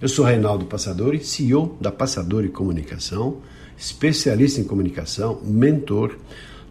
Eu 0.00 0.08
sou 0.08 0.24
Reinaldo 0.24 0.64
Passadori, 0.64 1.22
CEO 1.22 1.76
da 1.78 1.92
Passadori 1.92 2.48
Comunicação, 2.48 3.36
especialista 3.76 4.58
em 4.58 4.64
comunicação, 4.64 5.38
mentor, 5.44 6.16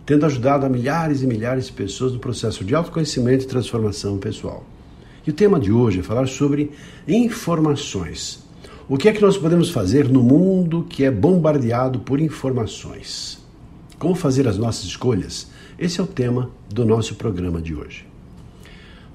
tendo 0.04 0.26
ajudado 0.26 0.66
a 0.66 0.70
milhares 0.70 1.22
e 1.22 1.28
milhares 1.28 1.68
de 1.68 1.74
pessoas 1.74 2.12
no 2.12 2.18
processo 2.18 2.66
de 2.66 2.74
autoconhecimento 2.74 3.44
e 3.44 3.48
transformação 3.48 4.18
pessoal. 4.18 4.66
E 5.28 5.30
o 5.30 5.34
tema 5.34 5.60
de 5.60 5.72
hoje 5.72 6.00
é 6.00 6.02
falar 6.02 6.28
sobre 6.28 6.72
informações. 7.08 8.44
O 8.88 8.98
que 8.98 9.08
é 9.08 9.14
que 9.14 9.22
nós 9.22 9.38
podemos 9.38 9.70
fazer 9.70 10.10
no 10.10 10.24
mundo 10.24 10.88
que 10.90 11.04
é 11.04 11.12
bombardeado 11.12 12.00
por 12.00 12.20
informações? 12.20 13.38
Como 14.00 14.16
fazer 14.16 14.48
as 14.48 14.58
nossas 14.58 14.86
escolhas? 14.86 15.52
Esse 15.78 16.00
é 16.00 16.04
o 16.04 16.08
tema 16.08 16.50
do 16.68 16.84
nosso 16.84 17.14
programa 17.14 17.62
de 17.62 17.76
hoje. 17.76 18.08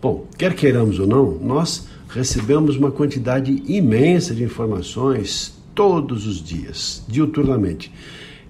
Bom, 0.00 0.28
quer 0.38 0.54
queiramos 0.54 1.00
ou 1.00 1.06
não, 1.08 1.32
nós 1.32 1.88
recebemos 2.14 2.76
uma 2.76 2.92
quantidade 2.92 3.62
imensa 3.66 4.34
de 4.34 4.44
informações 4.44 5.52
todos 5.74 6.26
os 6.26 6.42
dias, 6.42 7.02
diuturnamente. 7.08 7.92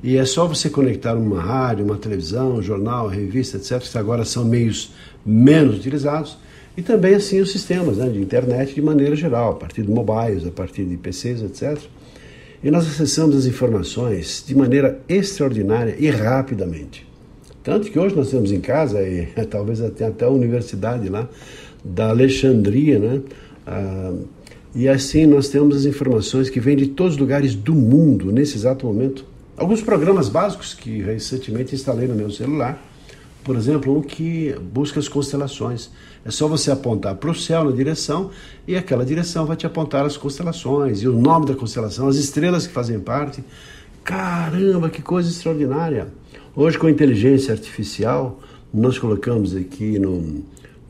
E 0.02 0.18
é 0.18 0.24
só 0.26 0.46
você 0.46 0.68
conectar 0.68 1.14
uma 1.14 1.40
rádio, 1.40 1.84
uma 1.84 1.96
televisão, 1.96 2.56
um 2.56 2.62
jornal, 2.62 3.08
revista, 3.08 3.56
etc., 3.56 3.80
que 3.80 3.96
agora 3.96 4.24
são 4.24 4.44
meios 4.44 4.92
menos 5.24 5.78
utilizados, 5.78 6.36
e 6.76 6.82
também 6.82 7.14
assim 7.14 7.40
os 7.40 7.52
sistemas 7.52 7.96
né, 7.96 8.08
de 8.10 8.20
internet 8.20 8.74
de 8.74 8.82
maneira 8.82 9.16
geral, 9.16 9.52
a 9.52 9.54
partir 9.54 9.82
de 9.82 9.90
mobiles, 9.90 10.46
a 10.46 10.50
partir 10.50 10.84
de 10.84 10.98
PCs, 10.98 11.42
etc. 11.42 11.80
E 12.62 12.70
nós 12.70 12.86
acessamos 12.86 13.34
as 13.34 13.46
informações 13.46 14.44
de 14.46 14.54
maneira 14.54 15.00
extraordinária 15.08 15.96
e 15.98 16.10
rapidamente. 16.10 17.06
Tanto 17.62 17.90
que 17.90 17.98
hoje 17.98 18.14
nós 18.14 18.30
temos 18.30 18.52
em 18.52 18.60
casa, 18.60 19.02
e 19.02 19.26
talvez 19.48 19.80
até, 19.80 20.04
até 20.04 20.26
a 20.26 20.30
universidade 20.30 21.08
lá, 21.08 21.26
da 21.82 22.10
Alexandria, 22.10 22.98
né? 22.98 23.22
Ah, 23.66 24.12
e 24.74 24.88
assim 24.88 25.24
nós 25.24 25.48
temos 25.48 25.76
as 25.76 25.84
informações 25.84 26.50
que 26.50 26.58
vêm 26.58 26.76
de 26.76 26.88
todos 26.88 27.14
os 27.14 27.18
lugares 27.20 27.54
do 27.54 27.74
mundo 27.74 28.32
nesse 28.32 28.56
exato 28.56 28.86
momento. 28.86 29.24
Alguns 29.56 29.80
programas 29.80 30.28
básicos 30.28 30.74
que 30.74 31.00
recentemente 31.00 31.74
instalei 31.74 32.08
no 32.08 32.14
meu 32.14 32.28
celular, 32.28 32.82
por 33.44 33.54
exemplo, 33.54 33.96
um 33.96 34.02
que 34.02 34.52
busca 34.72 34.98
as 34.98 35.06
constelações. 35.06 35.90
É 36.24 36.30
só 36.30 36.48
você 36.48 36.72
apontar 36.72 37.14
para 37.14 37.30
o 37.30 37.34
céu 37.34 37.62
na 37.62 37.70
direção 37.70 38.30
e 38.66 38.74
aquela 38.74 39.04
direção 39.04 39.46
vai 39.46 39.56
te 39.56 39.64
apontar 39.64 40.04
as 40.04 40.16
constelações 40.16 41.02
e 41.02 41.08
o 41.08 41.12
nome 41.12 41.46
da 41.46 41.54
constelação, 41.54 42.08
as 42.08 42.16
estrelas 42.16 42.66
que 42.66 42.72
fazem 42.72 42.98
parte. 42.98 43.44
Caramba, 44.02 44.90
que 44.90 45.02
coisa 45.02 45.28
extraordinária! 45.28 46.08
Hoje, 46.56 46.78
com 46.78 46.86
a 46.86 46.90
inteligência 46.90 47.52
artificial, 47.52 48.40
nós 48.72 48.98
colocamos 48.98 49.54
aqui 49.54 49.98
no, 49.98 50.42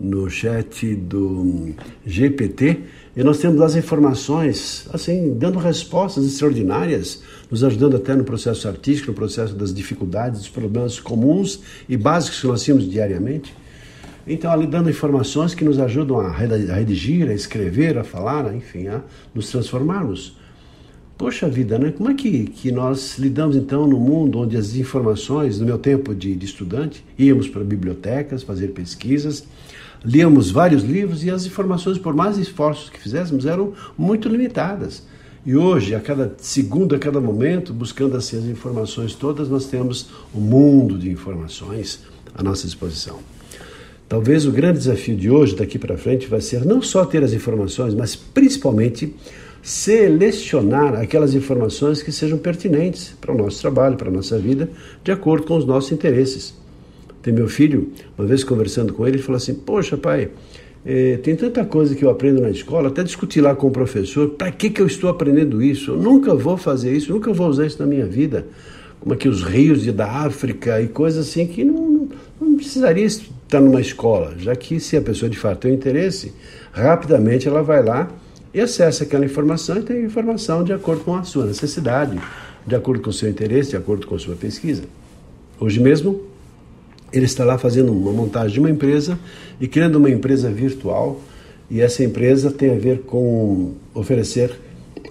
no 0.05 0.28
chat 0.28 0.94
do 0.94 1.74
GPT 2.05 2.80
e 3.16 3.22
nós 3.22 3.38
temos 3.38 3.60
as 3.60 3.77
informações, 3.77 4.88
assim, 4.92 5.34
dando 5.38 5.58
respostas 5.58 6.27
extraordinárias, 6.27 7.23
nos 7.51 7.62
ajudando 7.62 7.96
até 7.96 8.14
no 8.14 8.24
processo 8.24 8.67
artístico, 8.68 9.12
no 9.12 9.14
processo 9.14 9.55
das 9.55 9.73
dificuldades, 9.73 10.40
dos 10.40 10.48
problemas 10.48 10.98
comuns 10.98 11.61
e 11.89 11.96
básicos 11.96 12.40
que 12.40 12.46
nós 12.46 12.64
temos 12.64 12.90
diariamente. 12.90 13.55
Então, 14.27 14.51
ali 14.51 14.67
dando 14.67 14.90
informações 14.90 15.55
que 15.55 15.64
nos 15.64 15.78
ajudam 15.78 16.18
a 16.18 16.30
redigir, 16.30 17.28
a 17.30 17.34
escrever, 17.34 17.98
a 17.98 18.05
falar, 18.05 18.55
enfim, 18.55 18.89
a 18.89 19.01
nos 19.34 19.51
transformarmos. 19.51 20.36
Poxa 21.17 21.48
vida, 21.48 21.78
né? 21.78 21.92
Como 21.92 22.11
é 22.11 22.14
que, 22.14 22.46
que 22.46 22.73
nós 22.73 23.18
lidamos 23.18 23.55
então 23.55 23.86
no 23.86 24.01
mundo 24.01 24.40
onde 24.40 24.57
as 24.57 24.74
informações, 24.74 25.61
no 25.61 25.67
meu 25.67 25.78
tempo 25.78 26.12
de, 26.12 26.34
de 26.34 26.45
estudante, 26.45 27.05
íamos 27.17 27.46
para 27.46 27.62
bibliotecas 27.62 28.42
fazer 28.42 28.68
pesquisas, 28.68 29.46
líamos 30.04 30.50
vários 30.50 30.82
livros 30.82 31.24
e 31.24 31.30
as 31.30 31.46
informações, 31.46 31.98
por 31.98 32.14
mais 32.14 32.36
esforços 32.36 32.90
que 32.90 33.00
fizéssemos, 33.00 33.46
eram 33.46 33.72
muito 33.96 34.28
limitadas. 34.28 35.02
E 35.46 35.56
hoje, 35.56 35.94
a 35.94 36.00
cada 36.00 36.34
segundo, 36.38 36.94
a 36.94 36.98
cada 36.98 37.20
momento, 37.20 37.72
buscando 37.72 38.16
assim 38.16 38.38
as 38.38 38.44
informações 38.44 39.14
todas, 39.14 39.48
nós 39.48 39.66
temos 39.66 40.08
um 40.34 40.40
mundo 40.40 40.98
de 40.98 41.10
informações 41.10 42.00
à 42.34 42.42
nossa 42.42 42.64
disposição. 42.64 43.18
Talvez 44.08 44.46
o 44.46 44.52
grande 44.52 44.78
desafio 44.78 45.16
de 45.16 45.30
hoje, 45.30 45.56
daqui 45.56 45.78
para 45.78 45.96
frente, 45.96 46.26
vai 46.26 46.40
ser 46.40 46.64
não 46.64 46.80
só 46.80 47.04
ter 47.04 47.22
as 47.22 47.32
informações, 47.32 47.94
mas 47.94 48.14
principalmente 48.14 49.14
selecionar 49.62 50.94
aquelas 50.94 51.34
informações 51.34 52.02
que 52.02 52.12
sejam 52.12 52.36
pertinentes 52.36 53.14
para 53.18 53.32
o 53.32 53.36
nosso 53.36 53.60
trabalho, 53.60 53.96
para 53.96 54.08
a 54.08 54.12
nossa 54.12 54.38
vida, 54.38 54.68
de 55.02 55.10
acordo 55.10 55.46
com 55.46 55.56
os 55.56 55.64
nossos 55.64 55.90
interesses. 55.90 56.54
Tem 57.24 57.33
meu 57.33 57.48
filho, 57.48 57.90
uma 58.18 58.29
vez 58.29 58.45
conversando 58.45 58.92
com 58.92 59.07
ele, 59.07 59.17
ele 59.17 59.23
falou 59.23 59.39
assim: 59.39 59.55
Poxa, 59.55 59.96
pai, 59.96 60.29
eh, 60.85 61.18
tem 61.23 61.35
tanta 61.35 61.64
coisa 61.64 61.95
que 61.95 62.05
eu 62.05 62.11
aprendo 62.11 62.42
na 62.42 62.51
escola, 62.51 62.89
até 62.89 63.02
discutir 63.02 63.40
lá 63.40 63.55
com 63.55 63.67
o 63.67 63.70
professor, 63.70 64.29
para 64.29 64.52
que, 64.52 64.68
que 64.68 64.83
eu 64.83 64.86
estou 64.86 65.08
aprendendo 65.08 65.63
isso? 65.63 65.92
Eu 65.92 65.96
nunca 65.96 66.34
vou 66.34 66.58
fazer 66.58 66.95
isso, 66.95 67.11
nunca 67.11 67.33
vou 67.33 67.48
usar 67.48 67.64
isso 67.64 67.80
na 67.80 67.86
minha 67.86 68.05
vida. 68.05 68.46
Como 69.01 69.14
é 69.14 69.17
que 69.17 69.27
os 69.27 69.42
rios 69.42 69.83
de, 69.83 69.90
da 69.90 70.07
África 70.07 70.83
e 70.83 70.86
coisas 70.86 71.27
assim 71.27 71.46
que 71.46 71.64
não, 71.64 72.11
não 72.39 72.57
precisaria 72.57 73.07
estar 73.07 73.58
numa 73.58 73.80
escola, 73.80 74.34
já 74.36 74.55
que 74.55 74.79
se 74.79 74.95
a 74.95 75.01
pessoa 75.01 75.30
de 75.30 75.39
fato 75.39 75.61
tem 75.61 75.73
interesse, 75.73 76.30
rapidamente 76.73 77.48
ela 77.48 77.63
vai 77.63 77.83
lá 77.83 78.11
e 78.52 78.61
acessa 78.61 79.05
aquela 79.05 79.24
informação 79.24 79.79
e 79.79 79.83
tem 79.83 80.05
informação 80.05 80.63
de 80.63 80.74
acordo 80.74 81.02
com 81.02 81.17
a 81.17 81.24
sua 81.24 81.46
necessidade, 81.46 82.20
de 82.67 82.74
acordo 82.74 83.02
com 83.02 83.08
o 83.08 83.13
seu 83.14 83.30
interesse, 83.30 83.70
de 83.70 83.77
acordo 83.79 84.07
com 84.07 84.14
a 84.14 84.18
sua 84.18 84.36
pesquisa. 84.36 84.83
Hoje 85.58 85.80
mesmo, 85.80 86.33
ele 87.14 87.27
está 87.27 87.45
lá 87.45 87.57
fazendo 87.57 87.92
uma 87.92 88.13
montagem 88.13 88.55
de 88.55 88.61
uma 88.61 88.70
empresa 88.70 89.19
e 89.61 89.69
criando 89.69 89.97
uma 89.97 90.11
empresa 90.11 90.51
virtual, 90.51 91.20
e 91.70 91.80
essa 91.80 92.02
empresa 92.02 92.51
tem 92.51 92.70
a 92.75 92.79
ver 92.79 93.02
com 93.02 93.73
oferecer 93.95 94.52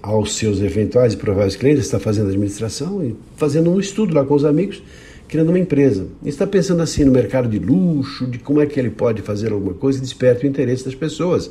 aos 0.02 0.36
seus 0.36 0.62
eventuais 0.62 1.14
e 1.14 1.18
prováveis 1.18 1.56
clientes, 1.56 1.86
está 1.86 2.00
fazendo 2.00 2.28
administração 2.28 3.03
e 3.03 3.16
fazendo 3.38 3.72
um 3.72 3.80
estudo 3.80 4.14
lá 4.14 4.24
com 4.25 4.34
os 4.34 4.44
amigos 4.44 4.84
criando 5.28 5.50
uma 5.50 5.58
empresa. 5.58 6.06
E 6.24 6.30
está 6.30 6.46
pensando 6.46 6.84
assim 6.84 7.03
no 7.03 7.12
mercado 7.12 7.50
de 7.50 7.58
luxo, 7.58 8.28
de 8.28 8.38
como 8.38 8.62
é 8.62 8.68
que 8.68 8.80
ele 8.80 8.91
pode 8.91 9.24
fazer 9.24 9.52
alguma 9.52 9.74
coisa 9.74 9.97
que 9.97 10.06
desperte 10.06 10.46
o 10.46 10.47
interesse 10.47 10.85
das 10.85 10.94
pessoas 10.94 11.50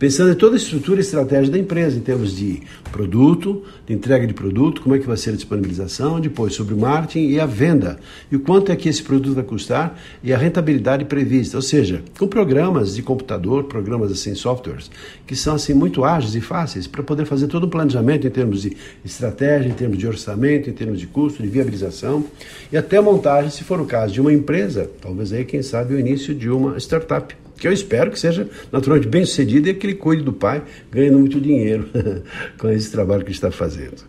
pensando 0.00 0.32
em 0.32 0.34
toda 0.34 0.54
a 0.54 0.56
estrutura 0.56 0.98
e 0.98 1.02
estratégia 1.02 1.52
da 1.52 1.58
empresa, 1.58 1.98
em 1.98 2.00
termos 2.00 2.34
de 2.34 2.62
produto, 2.90 3.62
de 3.86 3.92
entrega 3.92 4.26
de 4.26 4.32
produto, 4.32 4.80
como 4.80 4.94
é 4.94 4.98
que 4.98 5.06
vai 5.06 5.16
ser 5.18 5.30
a 5.30 5.34
disponibilização, 5.34 6.18
depois 6.18 6.54
sobre 6.54 6.72
o 6.72 6.78
marketing 6.78 7.28
e 7.28 7.38
a 7.38 7.44
venda, 7.44 7.98
e 8.32 8.36
o 8.36 8.40
quanto 8.40 8.72
é 8.72 8.76
que 8.76 8.88
esse 8.88 9.02
produto 9.02 9.34
vai 9.34 9.44
custar 9.44 10.00
e 10.24 10.32
a 10.32 10.38
rentabilidade 10.38 11.04
prevista, 11.04 11.58
ou 11.58 11.62
seja, 11.62 12.02
com 12.18 12.26
programas 12.26 12.94
de 12.94 13.02
computador, 13.02 13.64
programas 13.64 14.10
assim, 14.10 14.34
softwares, 14.34 14.90
que 15.26 15.36
são 15.36 15.54
assim 15.54 15.74
muito 15.74 16.02
ágeis 16.02 16.34
e 16.34 16.40
fáceis 16.40 16.86
para 16.86 17.02
poder 17.02 17.26
fazer 17.26 17.48
todo 17.48 17.64
o 17.64 17.68
planejamento 17.68 18.26
em 18.26 18.30
termos 18.30 18.62
de 18.62 18.74
estratégia, 19.04 19.68
em 19.68 19.74
termos 19.74 19.98
de 19.98 20.06
orçamento, 20.06 20.70
em 20.70 20.72
termos 20.72 20.98
de 20.98 21.06
custo, 21.06 21.42
de 21.42 21.48
viabilização 21.50 22.24
e 22.72 22.76
até 22.78 22.98
montagem, 23.02 23.50
se 23.50 23.64
for 23.64 23.78
o 23.78 23.84
caso 23.84 24.14
de 24.14 24.20
uma 24.22 24.32
empresa, 24.32 24.90
talvez 25.02 25.30
aí, 25.30 25.44
quem 25.44 25.60
sabe, 25.60 25.94
o 25.94 26.00
início 26.00 26.34
de 26.34 26.48
uma 26.48 26.78
startup 26.78 27.36
que 27.60 27.68
eu 27.68 27.72
espero 27.72 28.10
que 28.10 28.18
seja 28.18 28.48
naturalmente 28.72 29.06
bem 29.06 29.22
sucedido 29.24 29.68
e 29.68 29.74
que 29.74 29.86
ele 29.86 29.94
cuide 29.94 30.22
do 30.22 30.32
pai, 30.32 30.62
ganhando 30.90 31.18
muito 31.18 31.38
dinheiro 31.38 31.86
com 32.58 32.70
esse 32.70 32.90
trabalho 32.90 33.22
que 33.22 33.30
está 33.30 33.50
fazendo. 33.50 34.02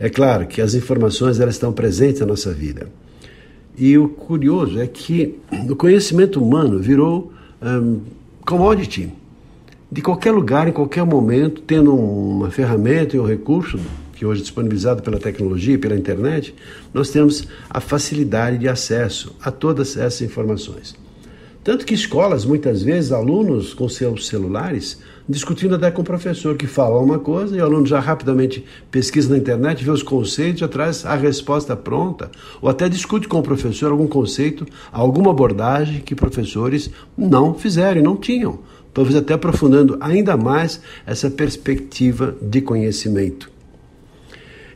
É 0.00 0.08
claro 0.08 0.46
que 0.46 0.60
as 0.62 0.74
informações 0.74 1.38
elas 1.38 1.54
estão 1.54 1.70
presentes 1.70 2.20
na 2.20 2.26
nossa 2.26 2.50
vida. 2.50 2.88
E 3.76 3.96
o 3.98 4.08
curioso 4.08 4.80
é 4.80 4.86
que 4.86 5.38
o 5.68 5.76
conhecimento 5.76 6.42
humano 6.42 6.78
virou 6.78 7.30
um, 7.62 8.00
commodity. 8.44 9.12
De 9.90 10.00
qualquer 10.00 10.32
lugar, 10.32 10.66
em 10.66 10.72
qualquer 10.72 11.04
momento, 11.04 11.60
tendo 11.60 11.94
uma 11.94 12.50
ferramenta 12.50 13.16
e 13.16 13.20
um 13.20 13.26
recurso, 13.26 13.78
que 14.14 14.24
hoje 14.24 14.40
é 14.40 14.44
disponibilizado 14.44 15.02
pela 15.02 15.18
tecnologia, 15.18 15.78
pela 15.78 15.94
internet, 15.94 16.54
nós 16.94 17.10
temos 17.10 17.46
a 17.68 17.80
facilidade 17.80 18.56
de 18.56 18.66
acesso 18.66 19.36
a 19.42 19.50
todas 19.50 19.94
essas 19.98 20.22
informações. 20.22 20.94
Tanto 21.64 21.86
que 21.86 21.94
escolas, 21.94 22.44
muitas 22.44 22.82
vezes, 22.82 23.12
alunos 23.12 23.72
com 23.72 23.88
seus 23.88 24.26
celulares, 24.26 24.98
discutindo 25.28 25.76
até 25.76 25.92
com 25.92 26.02
o 26.02 26.04
professor, 26.04 26.56
que 26.56 26.66
fala 26.66 26.98
uma 26.98 27.20
coisa 27.20 27.56
e 27.56 27.60
o 27.60 27.64
aluno 27.64 27.86
já 27.86 28.00
rapidamente 28.00 28.64
pesquisa 28.90 29.30
na 29.30 29.38
internet, 29.38 29.84
vê 29.84 29.90
os 29.92 30.02
conceitos, 30.02 30.58
já 30.58 30.66
traz 30.66 31.06
a 31.06 31.14
resposta 31.14 31.76
pronta, 31.76 32.32
ou 32.60 32.68
até 32.68 32.88
discute 32.88 33.28
com 33.28 33.38
o 33.38 33.42
professor 33.44 33.92
algum 33.92 34.08
conceito, 34.08 34.66
alguma 34.90 35.30
abordagem 35.30 36.00
que 36.00 36.16
professores 36.16 36.90
não 37.16 37.54
fizeram 37.54 38.00
e 38.00 38.04
não 38.04 38.16
tinham, 38.16 38.58
talvez 38.92 39.14
até 39.14 39.34
aprofundando 39.34 39.96
ainda 40.00 40.36
mais 40.36 40.80
essa 41.06 41.30
perspectiva 41.30 42.36
de 42.42 42.60
conhecimento. 42.60 43.48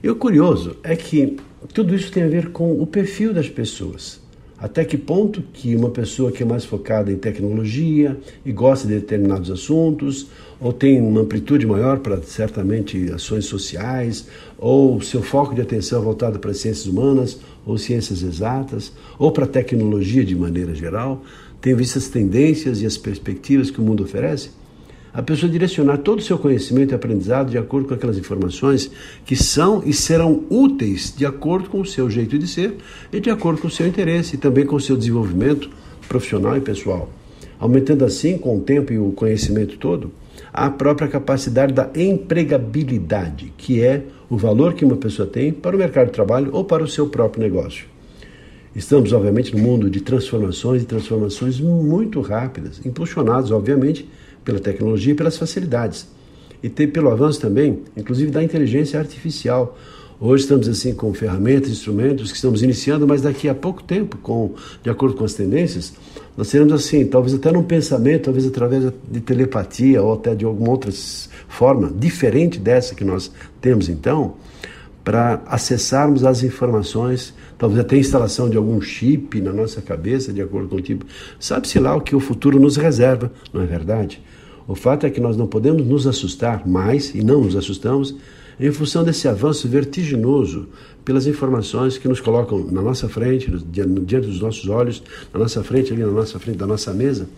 E 0.00 0.08
o 0.08 0.14
curioso 0.14 0.76
é 0.84 0.94
que 0.94 1.36
tudo 1.74 1.96
isso 1.96 2.12
tem 2.12 2.22
a 2.22 2.28
ver 2.28 2.50
com 2.50 2.80
o 2.80 2.86
perfil 2.86 3.34
das 3.34 3.48
pessoas. 3.48 4.24
Até 4.58 4.86
que 4.86 4.96
ponto 4.96 5.42
que 5.52 5.76
uma 5.76 5.90
pessoa 5.90 6.32
que 6.32 6.42
é 6.42 6.46
mais 6.46 6.64
focada 6.64 7.12
em 7.12 7.16
tecnologia 7.16 8.16
e 8.44 8.52
gosta 8.52 8.88
de 8.88 8.94
determinados 8.94 9.50
assuntos, 9.50 10.28
ou 10.58 10.72
tem 10.72 10.98
uma 10.98 11.20
amplitude 11.20 11.66
maior 11.66 11.98
para 11.98 12.22
certamente 12.22 13.10
ações 13.12 13.44
sociais, 13.44 14.26
ou 14.58 14.98
seu 15.02 15.22
foco 15.22 15.54
de 15.54 15.60
atenção 15.60 16.00
é 16.00 16.04
voltado 16.04 16.38
para 16.38 16.52
as 16.52 16.56
ciências 16.56 16.86
humanas 16.86 17.38
ou 17.66 17.76
ciências 17.76 18.22
exatas, 18.22 18.92
ou 19.18 19.30
para 19.30 19.46
tecnologia 19.46 20.24
de 20.24 20.34
maneira 20.34 20.74
geral, 20.74 21.22
tem 21.60 21.74
visto 21.74 21.98
as 21.98 22.08
tendências 22.08 22.80
e 22.80 22.86
as 22.86 22.96
perspectivas 22.96 23.70
que 23.70 23.80
o 23.80 23.84
mundo 23.84 24.04
oferece? 24.04 24.50
A 25.16 25.22
pessoa 25.22 25.50
direcionar 25.50 25.96
todo 25.96 26.18
o 26.18 26.22
seu 26.22 26.38
conhecimento 26.38 26.92
e 26.92 26.94
aprendizado 26.94 27.50
de 27.50 27.56
acordo 27.56 27.88
com 27.88 27.94
aquelas 27.94 28.18
informações 28.18 28.90
que 29.24 29.34
são 29.34 29.82
e 29.82 29.94
serão 29.94 30.44
úteis 30.50 31.14
de 31.16 31.24
acordo 31.24 31.70
com 31.70 31.80
o 31.80 31.86
seu 31.86 32.10
jeito 32.10 32.38
de 32.38 32.46
ser 32.46 32.74
e 33.10 33.18
de 33.18 33.30
acordo 33.30 33.62
com 33.62 33.66
o 33.66 33.70
seu 33.70 33.86
interesse 33.86 34.34
e 34.34 34.38
também 34.38 34.66
com 34.66 34.76
o 34.76 34.80
seu 34.80 34.94
desenvolvimento 34.94 35.70
profissional 36.06 36.54
e 36.54 36.60
pessoal. 36.60 37.08
Aumentando 37.58 38.04
assim, 38.04 38.36
com 38.36 38.58
o 38.58 38.60
tempo 38.60 38.92
e 38.92 38.98
o 38.98 39.10
conhecimento 39.12 39.78
todo, 39.78 40.12
a 40.52 40.68
própria 40.68 41.08
capacidade 41.08 41.72
da 41.72 41.88
empregabilidade, 41.96 43.54
que 43.56 43.82
é 43.82 44.02
o 44.28 44.36
valor 44.36 44.74
que 44.74 44.84
uma 44.84 44.98
pessoa 44.98 45.26
tem 45.26 45.50
para 45.50 45.74
o 45.74 45.78
mercado 45.78 46.08
de 46.08 46.12
trabalho 46.12 46.50
ou 46.52 46.62
para 46.62 46.84
o 46.84 46.88
seu 46.88 47.06
próprio 47.06 47.42
negócio. 47.42 47.86
Estamos, 48.74 49.14
obviamente, 49.14 49.56
no 49.56 49.62
mundo 49.62 49.88
de 49.88 50.02
transformações 50.02 50.82
e 50.82 50.84
transformações 50.84 51.58
muito 51.58 52.20
rápidas, 52.20 52.84
impulsionados, 52.84 53.50
obviamente, 53.50 54.06
pela 54.46 54.60
tecnologia 54.60 55.12
e 55.12 55.16
pelas 55.16 55.36
facilidades. 55.36 56.06
E 56.62 56.70
tem, 56.70 56.88
pelo 56.88 57.10
avanço 57.10 57.40
também, 57.40 57.82
inclusive 57.96 58.30
da 58.30 58.42
inteligência 58.42 58.98
artificial. 58.98 59.76
Hoje 60.18 60.44
estamos 60.44 60.68
assim 60.68 60.94
com 60.94 61.12
ferramentas, 61.12 61.68
instrumentos 61.68 62.30
que 62.30 62.36
estamos 62.36 62.62
iniciando, 62.62 63.06
mas 63.06 63.20
daqui 63.20 63.48
a 63.48 63.54
pouco 63.54 63.82
tempo, 63.82 64.16
com 64.18 64.54
de 64.82 64.88
acordo 64.88 65.16
com 65.16 65.24
as 65.24 65.34
tendências, 65.34 65.92
nós 66.36 66.48
teremos 66.48 66.72
assim, 66.72 67.04
talvez 67.04 67.34
até 67.34 67.50
num 67.50 67.64
pensamento, 67.64 68.24
talvez 68.24 68.46
através 68.46 68.92
de 69.10 69.20
telepatia 69.20 70.00
ou 70.00 70.14
até 70.14 70.34
de 70.34 70.44
alguma 70.44 70.70
outra 70.70 70.90
forma 71.48 71.92
diferente 71.94 72.58
dessa 72.58 72.94
que 72.94 73.04
nós 73.04 73.30
temos 73.60 73.88
então, 73.88 74.36
para 75.04 75.42
acessarmos 75.46 76.24
as 76.24 76.42
informações, 76.42 77.34
talvez 77.58 77.80
até 77.80 77.96
a 77.96 77.98
instalação 77.98 78.48
de 78.48 78.56
algum 78.56 78.80
chip 78.80 79.40
na 79.40 79.52
nossa 79.52 79.82
cabeça, 79.82 80.32
de 80.32 80.40
acordo 80.40 80.68
com 80.68 80.76
o 80.76 80.80
tipo. 80.80 81.04
Sabe-se 81.38 81.78
lá 81.78 81.94
o 81.94 82.00
que 82.00 82.16
o 82.16 82.20
futuro 82.20 82.58
nos 82.58 82.76
reserva, 82.76 83.30
não 83.52 83.62
é 83.62 83.66
verdade? 83.66 84.22
O 84.68 84.74
fato 84.74 85.06
é 85.06 85.10
que 85.10 85.20
nós 85.20 85.36
não 85.36 85.46
podemos 85.46 85.86
nos 85.86 86.06
assustar 86.06 86.66
mais, 86.66 87.14
e 87.14 87.22
não 87.22 87.42
nos 87.42 87.54
assustamos, 87.54 88.14
em 88.58 88.72
função 88.72 89.04
desse 89.04 89.28
avanço 89.28 89.68
vertiginoso 89.68 90.66
pelas 91.04 91.26
informações 91.26 91.98
que 91.98 92.08
nos 92.08 92.20
colocam 92.20 92.64
na 92.64 92.82
nossa 92.82 93.08
frente, 93.08 93.50
diante 93.70 94.26
dos 94.26 94.40
nossos 94.40 94.68
olhos, 94.68 95.02
na 95.32 95.38
nossa 95.38 95.62
frente, 95.62 95.92
ali 95.92 96.02
na 96.02 96.10
nossa 96.10 96.38
frente 96.38 96.58
da 96.58 96.66
nossa 96.66 96.92
mesa, 96.92 97.28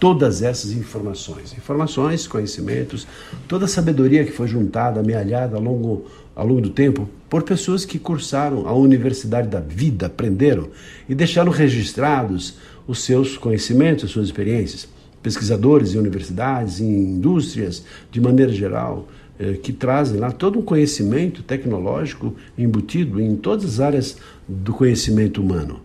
todas 0.00 0.42
essas 0.42 0.72
informações. 0.72 1.52
Informações, 1.56 2.26
conhecimentos, 2.26 3.06
toda 3.46 3.66
a 3.66 3.68
sabedoria 3.68 4.24
que 4.24 4.32
foi 4.32 4.48
juntada, 4.48 4.98
amealhada 4.98 5.56
ao 5.56 5.62
longo, 5.62 6.06
ao 6.34 6.46
longo 6.46 6.62
do 6.62 6.70
tempo 6.70 7.08
por 7.30 7.44
pessoas 7.44 7.84
que 7.84 7.98
cursaram 7.98 8.66
a 8.66 8.72
universidade 8.74 9.48
da 9.48 9.60
vida, 9.60 10.06
aprenderam 10.06 10.68
e 11.08 11.14
deixaram 11.14 11.52
registrados 11.52 12.56
os 12.88 13.04
seus 13.04 13.36
conhecimentos, 13.36 14.06
as 14.06 14.10
suas 14.10 14.26
experiências 14.26 14.88
pesquisadores 15.22 15.94
em 15.94 15.98
universidades, 15.98 16.80
em 16.80 16.90
indústrias, 16.90 17.84
de 18.10 18.20
maneira 18.20 18.52
geral, 18.52 19.08
eh, 19.38 19.54
que 19.54 19.72
trazem 19.72 20.18
lá 20.18 20.30
todo 20.30 20.58
um 20.58 20.62
conhecimento 20.62 21.42
tecnológico 21.42 22.34
embutido 22.58 23.20
em 23.20 23.36
todas 23.36 23.64
as 23.64 23.80
áreas 23.80 24.16
do 24.46 24.72
conhecimento 24.72 25.40
humano. 25.40 25.80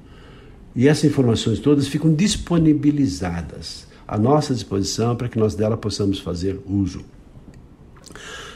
E 0.76 0.88
essas 0.88 1.06
informações 1.06 1.60
todas 1.60 1.88
ficam 1.88 2.14
disponibilizadas 2.14 3.88
à 4.08 4.18
nossa 4.18 4.54
disposição 4.54 5.16
para 5.16 5.28
que 5.28 5.40
nós 5.40 5.56
dela 5.56 5.76
possamos 5.76 6.20
fazer 6.20 6.60
uso. 6.68 7.04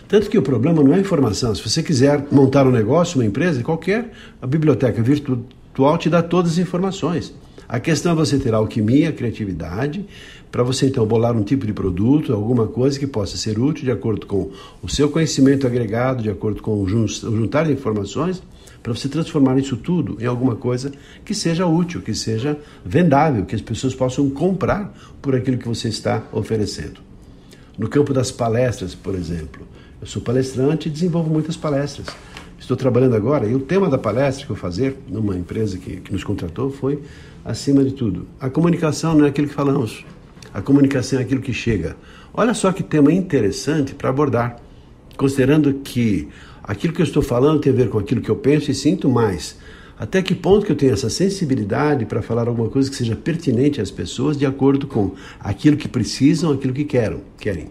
Tanto 0.08 0.30
que 0.30 0.38
o 0.38 0.42
problema 0.42 0.84
não 0.84 0.94
é 0.94 0.98
a 0.98 1.00
informação. 1.00 1.56
Se 1.56 1.68
você 1.68 1.82
quiser 1.82 2.28
montar 2.32 2.68
um 2.68 2.72
negócio, 2.72 3.18
uma 3.18 3.26
empresa, 3.26 3.64
qualquer, 3.64 4.12
a 4.42 4.46
biblioteca 4.46 5.02
virtual 5.02 5.98
te 5.98 6.10
dá 6.10 6.22
todas 6.22 6.52
as 6.52 6.58
informações. 6.58 7.34
A 7.72 7.80
questão 7.80 8.12
é 8.12 8.16
você 8.16 8.38
ter 8.38 8.54
alquimia, 8.54 9.14
criatividade, 9.14 10.06
para 10.52 10.62
você 10.62 10.88
então 10.88 11.06
bolar 11.06 11.38
um 11.38 11.42
tipo 11.42 11.66
de 11.66 11.72
produto, 11.72 12.34
alguma 12.34 12.68
coisa 12.68 13.00
que 13.00 13.08
possa 13.08 13.38
ser 13.38 13.58
útil 13.58 13.86
de 13.86 13.92
acordo 13.92 14.26
com 14.26 14.52
o 14.84 14.90
seu 14.90 15.10
conhecimento 15.10 15.66
agregado, 15.66 16.22
de 16.22 16.30
acordo 16.30 16.62
com 16.62 16.82
o 16.82 16.86
juntar 16.86 17.64
de 17.64 17.72
informações, 17.72 18.44
para 18.84 18.94
você 18.94 19.08
transformar 19.08 19.58
isso 19.58 19.78
tudo 19.78 20.18
em 20.20 20.26
alguma 20.26 20.58
coisa 20.58 20.92
que 21.24 21.34
seja 21.34 21.66
útil, 21.66 22.02
que 22.02 22.14
seja 22.14 22.60
vendável, 22.86 23.46
que 23.46 23.56
as 23.56 23.62
pessoas 23.62 23.96
possam 23.96 24.30
comprar 24.30 24.94
por 25.22 25.34
aquilo 25.34 25.58
que 25.58 25.70
você 25.70 25.88
está 25.88 26.24
oferecendo. 26.34 27.00
No 27.78 27.88
campo 27.88 28.14
das 28.14 28.32
palestras, 28.32 28.94
por 28.94 29.16
exemplo, 29.16 29.66
eu 30.02 30.08
sou 30.08 30.22
palestrante 30.22 30.90
e 30.90 30.92
desenvolvo 30.92 31.30
muitas 31.30 31.56
palestras. 31.56 32.08
Estou 32.72 32.90
trabalhando 32.90 33.18
agora 33.18 33.46
e 33.46 33.54
o 33.54 33.60
tema 33.60 33.90
da 33.90 33.98
palestra 33.98 34.46
que 34.46 34.52
eu 34.54 34.56
fazer 34.56 34.96
numa 35.10 35.36
empresa 35.36 35.78
que, 35.78 35.98
que 35.98 36.14
nos 36.14 36.24
contratou 36.24 36.72
foi, 36.72 37.02
acima 37.44 37.84
de 37.84 37.92
tudo, 37.92 38.26
a 38.40 38.50
comunicação 38.50 39.14
não 39.14 39.26
é 39.26 39.28
aquilo 39.28 39.50
que 39.50 39.54
falamos, 39.54 40.06
a 40.54 40.62
comunicação 40.62 41.20
é 41.20 41.22
aquilo 41.22 41.42
que 41.42 41.52
chega. 41.52 41.98
Olha 42.34 42.54
só 42.54 42.72
que 42.72 42.82
tema 42.82 43.12
interessante 43.12 43.94
para 43.94 44.10
abordar, 44.10 44.56
considerando 45.18 45.74
que 45.84 46.30
aquilo 46.64 46.94
que 46.94 47.02
eu 47.02 47.06
estou 47.06 47.22
falando 47.22 47.60
tem 47.60 47.74
a 47.74 47.76
ver 47.76 47.90
com 47.90 48.00
aquilo 48.00 48.22
que 48.22 48.32
eu 48.32 48.38
penso 48.38 48.72
e 48.72 48.74
sinto 48.74 49.10
mais. 49.10 49.58
Até 50.00 50.22
que 50.22 50.34
ponto 50.34 50.66
que 50.66 50.72
eu 50.72 50.78
tenho 50.78 50.94
essa 50.94 51.10
sensibilidade 51.10 52.06
para 52.06 52.22
falar 52.22 52.48
alguma 52.48 52.70
coisa 52.70 52.90
que 52.90 52.96
seja 52.96 53.18
pertinente 53.18 53.82
às 53.82 53.92
pessoas 53.92 54.38
de 54.38 54.46
acordo 54.46 54.88
com 54.88 55.12
aquilo 55.42 55.76
que 55.76 55.90
precisam, 55.90 56.54
aquilo 56.54 56.74
que 56.74 56.86
querem. 56.86 57.68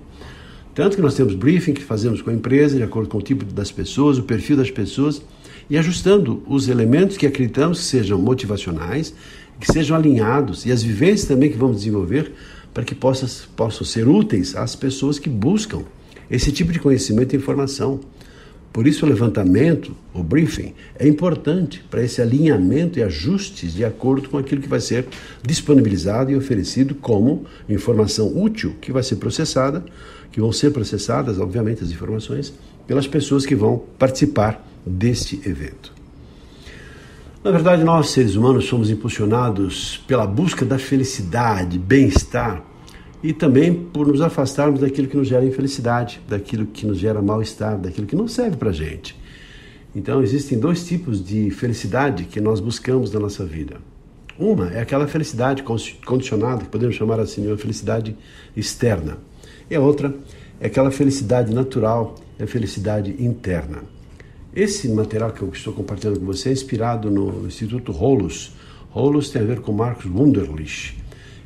Tanto 0.81 0.97
que 0.97 1.03
nós 1.03 1.15
temos 1.15 1.35
briefing 1.35 1.75
que 1.75 1.85
fazemos 1.85 2.23
com 2.23 2.31
a 2.31 2.33
empresa, 2.33 2.75
de 2.75 2.83
acordo 2.83 3.07
com 3.07 3.19
o 3.19 3.21
tipo 3.21 3.45
das 3.45 3.71
pessoas, 3.71 4.17
o 4.17 4.23
perfil 4.23 4.57
das 4.57 4.71
pessoas, 4.71 5.21
e 5.69 5.77
ajustando 5.77 6.43
os 6.47 6.69
elementos 6.69 7.19
que 7.19 7.27
acreditamos 7.27 7.81
que 7.81 7.85
sejam 7.85 8.19
motivacionais, 8.19 9.13
que 9.61 9.71
sejam 9.71 9.95
alinhados, 9.95 10.65
e 10.65 10.73
as 10.73 10.83
vivências 10.83 11.29
também 11.29 11.51
que 11.51 11.59
vamos 11.59 11.77
desenvolver 11.77 12.33
para 12.73 12.83
que 12.83 12.95
possam, 12.95 13.29
possam 13.55 13.87
ser 13.87 14.09
úteis 14.09 14.57
às 14.57 14.75
pessoas 14.75 15.19
que 15.19 15.29
buscam 15.29 15.83
esse 16.31 16.51
tipo 16.51 16.73
de 16.73 16.81
conhecimento 16.81 17.35
e 17.35 17.37
informação. 17.37 18.01
Por 18.73 18.87
isso, 18.87 19.05
o 19.05 19.09
levantamento, 19.09 19.97
o 20.15 20.23
briefing, 20.23 20.73
é 20.97 21.07
importante 21.07 21.83
para 21.91 22.05
esse 22.05 22.23
alinhamento 22.23 22.99
e 22.99 23.03
ajustes 23.03 23.75
de 23.75 23.85
acordo 23.85 24.29
com 24.29 24.39
aquilo 24.39 24.61
que 24.61 24.69
vai 24.69 24.81
ser 24.81 25.07
disponibilizado 25.43 26.31
e 26.31 26.37
oferecido 26.37 26.95
como 26.95 27.47
informação 27.69 28.29
útil 28.37 28.77
que 28.81 28.93
vai 28.93 29.03
ser 29.03 29.17
processada, 29.17 29.85
que 30.31 30.41
vão 30.41 30.53
ser 30.53 30.71
processadas, 30.71 31.41
obviamente, 31.41 31.83
as 31.83 31.91
informações, 31.91 32.55
pelas 32.87 33.09
pessoas 33.09 33.45
que 33.45 33.57
vão 33.57 33.83
participar 33.99 34.65
deste 34.87 35.41
evento. 35.45 35.93
Na 37.43 37.51
verdade, 37.51 37.83
nós 37.83 38.11
seres 38.11 38.37
humanos 38.37 38.67
somos 38.67 38.91
impulsionados 38.91 40.01
pela 40.07 40.27
busca 40.27 40.65
da 40.65 40.79
felicidade, 40.79 41.79
bem-estar 41.79 42.70
e 43.23 43.33
também 43.33 43.75
por 43.75 44.07
nos 44.07 44.21
afastarmos 44.21 44.81
daquilo 44.81 45.09
que 45.09 45.17
nos 45.17 45.29
gera 45.29 45.45
infelicidade, 45.45 46.21
daquilo 46.27 46.67
que 46.67 46.87
nos 46.87 46.99
gera 46.99 47.21
mal-estar, 47.21 47.79
daquilo 47.79 48.07
que 48.07 48.17
não 48.17 48.27
serve 48.27 48.57
para 48.57 48.73
gente. 48.73 49.19
Então, 49.95 50.23
existem 50.23 50.59
dois 50.59 50.87
tipos 50.87 51.25
de 51.25 51.51
felicidade 51.51 52.25
que 52.25 52.41
nós 52.41 52.61
buscamos 52.61 53.13
na 53.13 53.21
nossa 53.21 53.45
vida. 53.45 53.79
Uma 54.39 54.69
é 54.69 54.81
aquela 54.81 55.07
felicidade 55.07 55.63
condicionada, 56.07 56.65
que 56.65 56.71
podemos 56.71 56.95
chamar 56.95 57.21
assim 57.21 57.43
de 57.43 57.49
uma 57.49 57.59
felicidade 57.59 58.17
externa. 58.57 59.19
E 59.69 59.75
a 59.75 59.81
outra 59.81 60.15
é 60.59 60.69
aquela 60.69 60.91
felicidade 60.91 61.53
natural, 61.53 62.15
é 62.39 62.45
a 62.45 62.47
felicidade 62.47 63.15
interna. 63.23 63.83
Esse 64.55 64.89
material 64.89 65.31
que 65.33 65.43
eu 65.43 65.51
estou 65.51 65.73
compartilhando 65.73 66.21
com 66.21 66.27
você 66.27 66.49
é 66.49 66.53
inspirado 66.53 67.11
no 67.11 67.47
Instituto 67.47 67.93
Rolos. 67.93 68.53
Rolos 68.91 69.29
tem 69.29 69.43
a 69.43 69.45
ver 69.45 69.61
com 69.61 69.73
Marcos 69.73 70.07
Wunderlich 70.07 70.97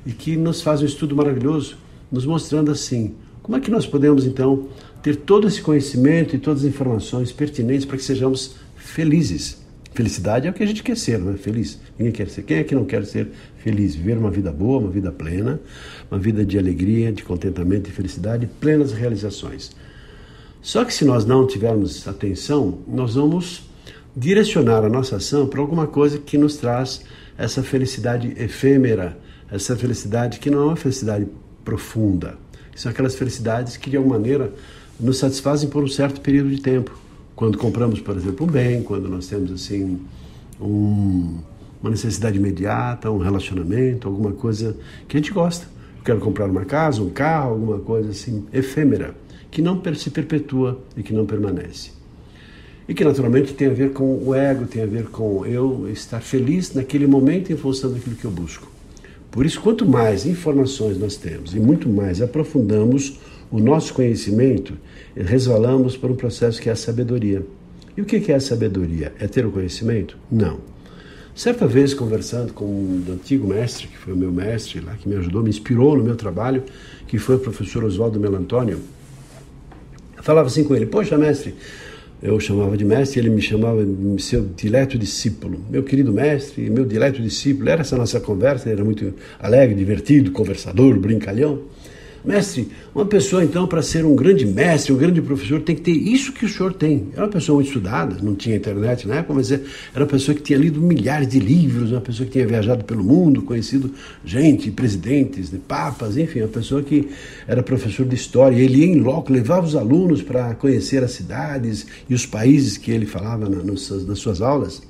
e 0.07 0.13
que 0.13 0.37
nos 0.37 0.61
faz 0.61 0.83
um 0.83 0.87
estudo 0.87 1.15
maravilhoso, 1.15 1.77
nos 2.11 2.27
mostrando 2.27 2.71
assim 2.71 3.15
como 3.45 3.59
é 3.59 3.61
que 3.61 3.71
nós 3.71 3.87
podemos 3.87 4.25
então 4.25 4.69
ter 5.03 5.17
todo 5.17 5.47
esse 5.47 5.61
conhecimento 5.61 6.35
e 6.35 6.39
todas 6.39 6.63
as 6.63 6.69
informações 6.69 7.31
pertinentes 7.31 7.85
para 7.85 7.99
que 7.99 8.03
sejamos 8.03 8.57
felizes. 8.75 9.63
Felicidade 9.93 10.47
é 10.49 10.51
o 10.51 10.55
que 10.55 10.63
a 10.63 10.67
gente 10.67 10.83
quer 10.83 10.97
ser, 10.97 11.19
não 11.19 11.35
é? 11.35 11.37
Feliz. 11.37 11.79
Ninguém 11.99 12.13
quer 12.13 12.29
ser. 12.29 12.43
Quem 12.43 12.57
é 12.57 12.65
que 12.65 12.75
não 12.75 12.87
quer 12.87 13.05
ser 13.05 13.29
feliz? 13.59 13.95
Viver 13.95 14.17
uma 14.17 14.31
vida 14.31 14.51
boa, 14.51 14.81
uma 14.81 14.91
vida 14.91 15.13
plena, 15.13 15.61
uma 16.11 16.19
vida 16.19 16.43
de 16.43 16.59
alegria, 16.59 17.13
de 17.13 17.23
contentamento 17.23 17.91
e 17.91 17.93
felicidade, 17.93 18.49
plenas 18.59 18.93
realizações. 18.93 19.73
Só 20.63 20.83
que 20.83 20.95
se 20.95 21.05
nós 21.05 21.27
não 21.27 21.47
tivermos 21.47 22.09
atenção, 22.09 22.79
nós 22.89 23.15
vamos 23.15 23.69
direcionar 24.17 24.85
a 24.85 24.89
nossa 24.89 25.17
ação 25.17 25.47
para 25.47 25.61
alguma 25.61 25.87
coisa 25.87 26.19
que 26.19 26.39
nos 26.39 26.57
traz 26.57 27.03
essa 27.37 27.63
felicidade 27.63 28.33
efêmera, 28.39 29.19
essa 29.55 29.77
felicidade 29.77 30.41
que 30.41 30.51
não 30.51 30.63
é 30.63 30.65
uma 30.65 30.77
felicidade 30.77 31.29
profunda. 31.65 32.37
São 32.75 32.91
aquelas 32.91 33.15
felicidades 33.15 33.77
que 33.77 33.89
de 33.89 33.97
alguma 33.97 34.19
maneira 34.19 34.53
nos 34.99 35.19
satisfazem 35.19 35.69
por 35.69 35.85
um 35.85 35.89
certo 35.89 36.21
período 36.21 36.51
de 36.51 36.61
tempo. 36.61 36.99
Quando 37.37 37.57
compramos, 37.57 38.01
por 38.01 38.17
exemplo, 38.17 38.47
um 38.47 38.51
bem, 38.51 38.83
quando 38.83 39.09
nós 39.09 39.29
temos 39.29 39.53
assim 39.53 40.01
um, 40.61 41.39
uma 41.81 41.91
necessidade 41.91 42.37
imediata, 42.37 43.09
um 43.11 43.19
relacionamento, 43.19 44.09
alguma 44.09 44.33
coisa 44.33 44.77
que 45.07 45.17
a 45.17 45.21
gente 45.21 45.33
gosta. 45.33 45.67
Quero 46.05 46.19
comprar 46.19 46.51
uma 46.51 46.65
casa, 46.65 47.01
um 47.01 47.11
carro, 47.11 47.53
alguma 47.53 47.79
coisa 47.79 48.11
assim 48.11 48.45
efêmera, 48.53 49.15
que 49.53 49.63
não 49.63 49.81
se 49.95 50.11
perpetua 50.11 50.81
e 50.97 51.03
que 51.03 51.13
não 51.13 51.25
permanece. 51.27 51.93
E 52.89 52.93
que 52.93 53.05
naturalmente 53.05 53.55
tem 53.55 53.69
a 53.69 53.73
ver 53.73 53.93
com 53.93 54.19
o 54.19 54.35
ego, 54.35 54.67
tem 54.67 54.83
a 54.83 54.87
ver 54.87 55.07
com 55.07 55.47
eu 55.47 55.89
estar 55.91 56.21
feliz 56.21 56.75
naquele 56.75 57.07
momento 57.07 57.53
em 57.53 57.57
função 57.57 57.93
daquilo 57.93 58.17
que 58.17 58.25
eu 58.25 58.31
busco. 58.31 58.74
Por 59.35 59.45
isso, 59.45 59.61
quanto 59.61 59.85
mais 59.85 60.27
informações 60.27 60.97
nós 60.97 61.17
temos 61.17 61.57
e 61.57 61.59
muito 61.59 61.89
mais 61.89 62.23
aprofundamos 62.23 63.19
o 63.51 63.59
nosso 63.59 63.93
conhecimento, 63.93 64.75
resvalamos 65.17 65.97
para 65.97 66.13
um 66.13 66.15
processo 66.15 66.63
que 66.63 66.69
é 66.69 66.73
a 66.73 66.77
sabedoria. 66.77 67.45
E 67.97 68.01
o 68.01 68.05
que 68.05 68.31
é 68.31 68.37
a 68.37 68.41
sabedoria? 68.41 69.13
É 69.19 69.27
ter 69.27 69.45
o 69.45 69.51
conhecimento? 69.51 70.17
Não. 70.31 70.61
Certa 71.35 71.67
vez, 71.67 71.93
conversando 71.93 72.53
com 72.53 72.65
um 72.65 73.05
antigo 73.11 73.49
mestre, 73.49 73.89
que 73.89 73.99
foi 73.99 74.13
o 74.13 74.17
meu 74.17 74.31
mestre 74.31 74.79
lá, 74.79 74.95
que 74.95 75.09
me 75.09 75.17
ajudou, 75.17 75.43
me 75.43 75.51
inspirou 75.51 75.97
no 75.97 76.05
meu 76.05 76.15
trabalho, 76.15 76.63
que 77.09 77.19
foi 77.19 77.35
o 77.35 77.41
professor 77.41 77.83
Oswaldo 77.83 78.21
Melantônio, 78.21 78.79
falava 80.23 80.47
assim 80.47 80.63
com 80.63 80.77
ele: 80.77 80.87
Poxa, 80.87 81.19
mestre, 81.19 81.57
eu 82.25 82.41
chamava 82.41 82.75
de 82.75 82.87
mestre, 82.87 83.21
ele 83.21 83.29
me 83.29 83.43
chamava 83.43 83.87
seu 84.19 84.49
dileto 84.57 84.99
discípulo. 84.99 85.61
Meu 85.69 85.83
querido 85.83 86.11
mestre, 86.11 86.71
meu 86.71 86.87
dileto 86.87 87.21
discípulo. 87.21 87.69
Era 87.69 87.83
essa 87.83 87.99
nossa 87.99 88.19
conversa, 88.19 88.67
ele 88.67 88.77
era 88.77 88.85
muito 88.85 89.13
alegre, 89.39 89.75
divertido, 89.75 90.31
conversador, 90.31 90.99
brincalhão. 90.99 91.61
Mestre, 92.25 92.71
uma 92.95 93.05
pessoa 93.05 93.45
então 93.45 93.67
para 93.67 93.83
ser 93.83 94.03
um 94.07 94.17
grande 94.17 94.47
mestre, 94.47 94.95
um 94.95 94.97
grande 94.97 95.21
professor, 95.21 95.61
tem 95.61 95.77
que 95.77 95.83
ter 95.83 95.93
isso 95.93 96.33
que 96.33 96.47
o 96.47 96.49
senhor 96.49 96.73
tem. 96.73 97.09
Era 97.13 97.25
uma 97.27 97.31
pessoa 97.31 97.57
muito 97.57 97.67
estudada, 97.67 98.17
não 98.23 98.35
tinha 98.35 98.57
internet 98.57 99.07
na 99.07 99.17
época, 99.17 99.35
mas 99.35 99.53
era 99.53 99.63
uma 99.95 100.07
pessoa 100.07 100.35
que 100.35 100.41
tinha 100.41 100.59
lido 100.59 100.81
milhares 100.81 101.29
de 101.29 101.39
livros, 101.39 101.93
uma 101.93 102.01
pessoa 102.01 102.25
que 102.25 102.33
tinha 102.33 102.47
viajado 102.47 102.83
pelo 102.83 103.05
mundo, 103.05 103.43
conhecido 103.43 103.93
gente, 104.25 104.71
presidentes, 104.71 105.51
de 105.51 105.59
papas, 105.59 106.17
enfim, 106.17 106.41
uma 106.41 106.49
pessoa 106.49 106.83
que 106.83 107.11
era 107.47 107.63
professor 107.63 108.07
de 108.07 108.15
história. 108.15 108.57
Ele 108.57 108.79
ia 108.79 108.87
em 108.87 109.01
loco, 109.01 109.31
levava 109.31 109.67
os 109.67 109.77
alunos 109.77 110.23
para 110.23 110.55
conhecer 110.55 111.05
as 111.05 111.11
cidades 111.11 111.87
e 112.09 112.15
os 112.15 112.25
países 112.25 112.79
que 112.79 112.91
ele 112.91 113.05
falava 113.05 113.51
na, 113.51 113.63
nas 113.63 114.19
suas 114.19 114.41
aulas. 114.41 114.83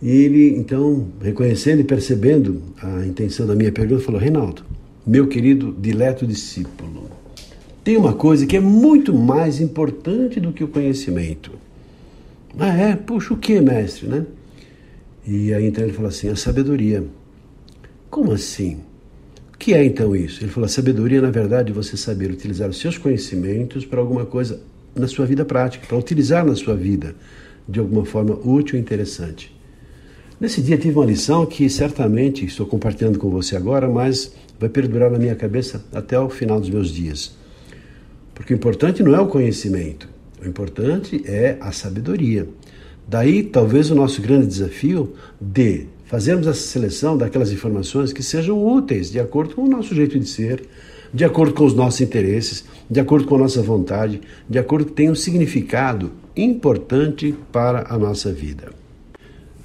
E 0.00 0.08
ele, 0.08 0.56
então, 0.56 1.08
reconhecendo 1.20 1.80
e 1.80 1.84
percebendo 1.84 2.62
a 2.82 3.06
intenção 3.06 3.46
da 3.46 3.54
minha 3.54 3.70
pergunta, 3.70 4.02
falou: 4.02 4.20
Reinaldo, 4.20 4.64
meu 5.06 5.26
querido 5.26 5.74
dileto 5.78 6.26
discípulo, 6.26 7.10
tem 7.82 7.96
uma 7.96 8.12
coisa 8.12 8.46
que 8.46 8.56
é 8.56 8.60
muito 8.60 9.12
mais 9.12 9.60
importante 9.60 10.38
do 10.38 10.52
que 10.52 10.62
o 10.62 10.68
conhecimento. 10.68 11.52
Ah, 12.58 12.76
é? 12.76 12.96
Puxa, 12.96 13.34
o 13.34 13.36
que, 13.36 13.60
mestre, 13.60 14.06
né? 14.06 14.24
E 15.26 15.52
aí 15.52 15.66
então 15.66 15.82
ele 15.82 15.92
falou 15.92 16.08
assim: 16.08 16.28
a 16.28 16.36
sabedoria. 16.36 17.04
Como 18.10 18.32
assim? 18.32 18.78
O 19.54 19.58
que 19.58 19.72
é 19.72 19.84
então 19.84 20.14
isso? 20.14 20.44
Ele 20.44 20.50
falou: 20.50 20.68
sabedoria, 20.68 21.20
na 21.20 21.30
verdade, 21.30 21.72
é 21.72 21.74
você 21.74 21.96
saber 21.96 22.30
utilizar 22.30 22.68
os 22.68 22.78
seus 22.78 22.98
conhecimentos 22.98 23.84
para 23.84 24.00
alguma 24.00 24.26
coisa 24.26 24.60
na 24.94 25.08
sua 25.08 25.24
vida 25.26 25.44
prática, 25.44 25.86
para 25.86 25.96
utilizar 25.96 26.44
na 26.44 26.54
sua 26.54 26.76
vida 26.76 27.16
de 27.68 27.80
alguma 27.80 28.04
forma 28.04 28.34
útil 28.44 28.76
e 28.76 28.80
interessante. 28.80 29.54
Nesse 30.38 30.60
dia 30.60 30.76
tive 30.76 30.98
uma 30.98 31.06
lição 31.06 31.46
que 31.46 31.70
certamente 31.70 32.44
estou 32.44 32.66
compartilhando 32.66 33.18
com 33.18 33.30
você 33.30 33.56
agora, 33.56 33.88
mas 33.88 34.34
vai 34.62 34.68
perdurar 34.68 35.10
na 35.10 35.18
minha 35.18 35.34
cabeça 35.34 35.84
até 35.92 36.18
o 36.18 36.30
final 36.30 36.60
dos 36.60 36.70
meus 36.70 36.90
dias. 36.90 37.36
Porque 38.32 38.54
o 38.54 38.56
importante 38.56 39.02
não 39.02 39.12
é 39.12 39.20
o 39.20 39.26
conhecimento, 39.26 40.08
o 40.40 40.46
importante 40.46 41.20
é 41.26 41.56
a 41.60 41.72
sabedoria. 41.72 42.48
Daí, 43.08 43.42
talvez, 43.42 43.90
o 43.90 43.94
nosso 43.96 44.22
grande 44.22 44.46
desafio 44.46 45.14
de 45.40 45.86
fazermos 46.04 46.46
essa 46.46 46.60
seleção 46.60 47.16
daquelas 47.16 47.50
informações 47.50 48.12
que 48.12 48.22
sejam 48.22 48.64
úteis 48.64 49.10
de 49.10 49.18
acordo 49.18 49.56
com 49.56 49.62
o 49.62 49.68
nosso 49.68 49.96
jeito 49.96 50.16
de 50.16 50.28
ser, 50.28 50.62
de 51.12 51.24
acordo 51.24 51.54
com 51.54 51.64
os 51.64 51.74
nossos 51.74 52.00
interesses, 52.00 52.64
de 52.88 53.00
acordo 53.00 53.26
com 53.26 53.34
a 53.34 53.38
nossa 53.38 53.60
vontade, 53.62 54.20
de 54.48 54.58
acordo 54.60 54.86
que 54.86 54.92
tenham 54.92 55.12
um 55.12 55.16
significado 55.16 56.12
importante 56.36 57.34
para 57.50 57.92
a 57.92 57.98
nossa 57.98 58.32
vida. 58.32 58.70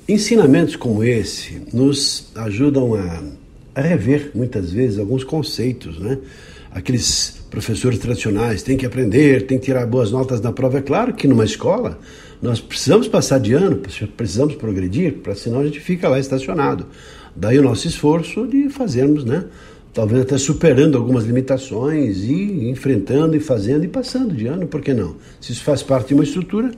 Ensinamentos 0.10 0.76
como 0.76 1.04
esse 1.04 1.62
nos 1.72 2.32
ajudam 2.36 2.96
a 2.96 3.22
a 3.78 3.82
rever 3.82 4.32
muitas 4.34 4.72
vezes 4.72 4.98
alguns 4.98 5.24
conceitos, 5.24 6.00
né? 6.00 6.18
Aqueles 6.72 7.46
professores 7.50 8.00
tradicionais 8.00 8.64
têm 8.64 8.76
que 8.76 8.86
aprender, 8.86 9.46
têm 9.46 9.60
que 9.60 9.66
tirar 9.66 9.86
boas 9.86 10.12
notas 10.12 10.42
na 10.42 10.52
prova. 10.52 10.80
É 10.80 10.82
claro 10.82 11.14
que 11.14 11.28
numa 11.28 11.46
escola 11.46 12.00
nós 12.42 12.60
precisamos 12.60 13.08
passar 13.08 13.40
de 13.40 13.54
ano, 13.54 13.80
precisamos 14.16 14.56
progredir, 14.56 15.20
para 15.20 15.36
senão 15.36 15.60
a 15.60 15.66
gente 15.66 15.80
fica 15.80 16.10
lá 16.10 16.20
estacionado. 16.20 16.88
Daí 17.36 17.60
o 17.60 17.62
nosso 17.62 17.88
esforço 17.88 18.48
de 18.48 18.68
fazermos, 18.70 19.24
né? 19.24 19.46
Talvez 19.94 20.24
até 20.24 20.38
superando 20.40 20.98
algumas 20.98 21.26
limitações 21.26 22.24
e 22.24 22.70
enfrentando 22.70 23.36
e 23.36 23.40
fazendo 23.40 23.86
e 23.86 23.88
passando 23.88 24.34
de 24.34 24.48
ano, 24.48 24.66
por 24.66 24.82
que 24.82 24.94
não? 24.94 25.16
Se 25.40 25.52
isso 25.52 25.64
faz 25.64 25.84
parte 25.84 26.10
de 26.10 26.14
uma 26.16 26.24
estrutura, 26.24 26.72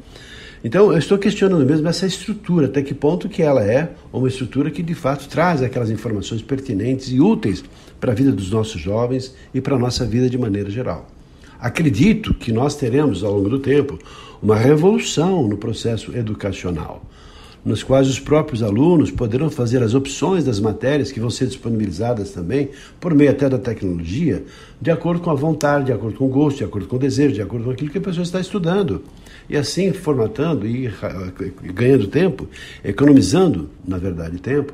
então, 0.63 0.91
eu 0.91 0.97
estou 0.97 1.17
questionando 1.17 1.65
mesmo 1.65 1.87
essa 1.87 2.05
estrutura, 2.05 2.67
até 2.67 2.81
que 2.81 2.93
ponto 2.93 3.29
que 3.29 3.41
ela 3.41 3.63
é 3.63 3.93
uma 4.11 4.27
estrutura 4.27 4.69
que 4.69 4.83
de 4.83 4.93
fato 4.93 5.29
traz 5.29 5.61
aquelas 5.61 5.89
informações 5.89 6.41
pertinentes 6.41 7.09
e 7.09 7.21
úteis 7.21 7.63
para 7.97 8.11
a 8.11 8.15
vida 8.15 8.31
dos 8.31 8.51
nossos 8.51 8.81
jovens 8.81 9.33
e 9.53 9.61
para 9.61 9.75
a 9.75 9.79
nossa 9.79 10.05
vida 10.05 10.29
de 10.29 10.37
maneira 10.37 10.69
geral. 10.69 11.07
Acredito 11.59 12.33
que 12.33 12.51
nós 12.51 12.75
teremos 12.75 13.23
ao 13.23 13.33
longo 13.33 13.49
do 13.49 13.59
tempo 13.59 13.97
uma 14.41 14.55
revolução 14.55 15.47
no 15.47 15.57
processo 15.57 16.15
educacional, 16.15 17.05
nos 17.63 17.81
quais 17.81 18.09
os 18.09 18.19
próprios 18.19 18.61
alunos 18.61 19.11
poderão 19.11 19.49
fazer 19.49 19.81
as 19.81 19.93
opções 19.93 20.43
das 20.43 20.59
matérias 20.59 21.09
que 21.09 21.21
vão 21.21 21.29
ser 21.29 21.47
disponibilizadas 21.47 22.31
também, 22.31 22.69
por 22.99 23.13
meio 23.13 23.31
até 23.31 23.47
da 23.47 23.57
tecnologia, 23.57 24.43
de 24.81 24.91
acordo 24.91 25.21
com 25.21 25.31
a 25.31 25.35
vontade, 25.35 25.85
de 25.85 25.93
acordo 25.93 26.17
com 26.17 26.25
o 26.25 26.29
gosto, 26.29 26.57
de 26.57 26.63
acordo 26.65 26.87
com 26.87 26.97
o 26.97 26.99
desejo, 26.99 27.35
de 27.35 27.41
acordo 27.41 27.65
com 27.65 27.71
aquilo 27.71 27.91
que 27.91 27.97
a 27.97 28.01
pessoa 28.01 28.23
está 28.23 28.41
estudando 28.41 29.03
e 29.49 29.57
assim 29.57 29.91
formatando 29.91 30.67
e 30.67 30.91
ganhando 31.73 32.07
tempo, 32.07 32.47
economizando, 32.83 33.69
na 33.85 33.97
verdade, 33.97 34.37
tempo, 34.37 34.73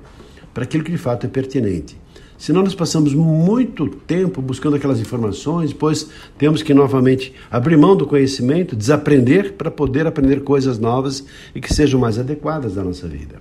para 0.53 0.63
aquilo 0.63 0.83
que 0.83 0.91
de 0.91 0.97
fato 0.97 1.25
é 1.25 1.29
pertinente. 1.29 1.97
Senão 2.37 2.61
nós 2.61 2.75
passamos 2.75 3.13
muito 3.13 3.87
tempo 3.87 4.41
buscando 4.41 4.75
aquelas 4.75 4.99
informações, 4.99 5.71
pois 5.71 6.09
temos 6.37 6.61
que 6.61 6.73
novamente 6.73 7.33
abrir 7.49 7.77
mão 7.77 7.95
do 7.95 8.05
conhecimento, 8.05 8.75
desaprender 8.75 9.53
para 9.53 9.71
poder 9.71 10.05
aprender 10.05 10.43
coisas 10.43 10.77
novas 10.77 11.25
e 11.53 11.61
que 11.61 11.73
sejam 11.73 11.99
mais 11.99 12.19
adequadas 12.19 12.77
à 12.77 12.83
nossa 12.83 13.07
vida. 13.07 13.35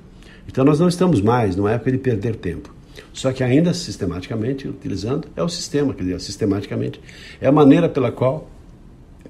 Então 0.46 0.64
nós 0.64 0.78
não 0.78 0.86
estamos 0.86 1.20
mais 1.20 1.56
numa 1.56 1.72
época 1.72 1.90
de 1.90 1.98
perder 1.98 2.36
tempo. 2.36 2.72
Só 3.12 3.32
que 3.32 3.42
ainda 3.42 3.74
sistematicamente 3.74 4.68
utilizando 4.68 5.26
é 5.36 5.42
o 5.42 5.48
sistema, 5.48 5.92
quer 5.92 6.04
dizer, 6.04 6.20
sistematicamente 6.20 7.00
é 7.40 7.46
a 7.48 7.52
maneira 7.52 7.88
pela 7.88 8.12
qual 8.12 8.48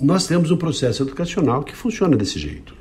nós 0.01 0.27
temos 0.27 0.51
um 0.51 0.57
processo 0.57 1.03
educacional 1.03 1.63
que 1.63 1.77
funciona 1.77 2.17
desse 2.17 2.39
jeito. 2.39 2.75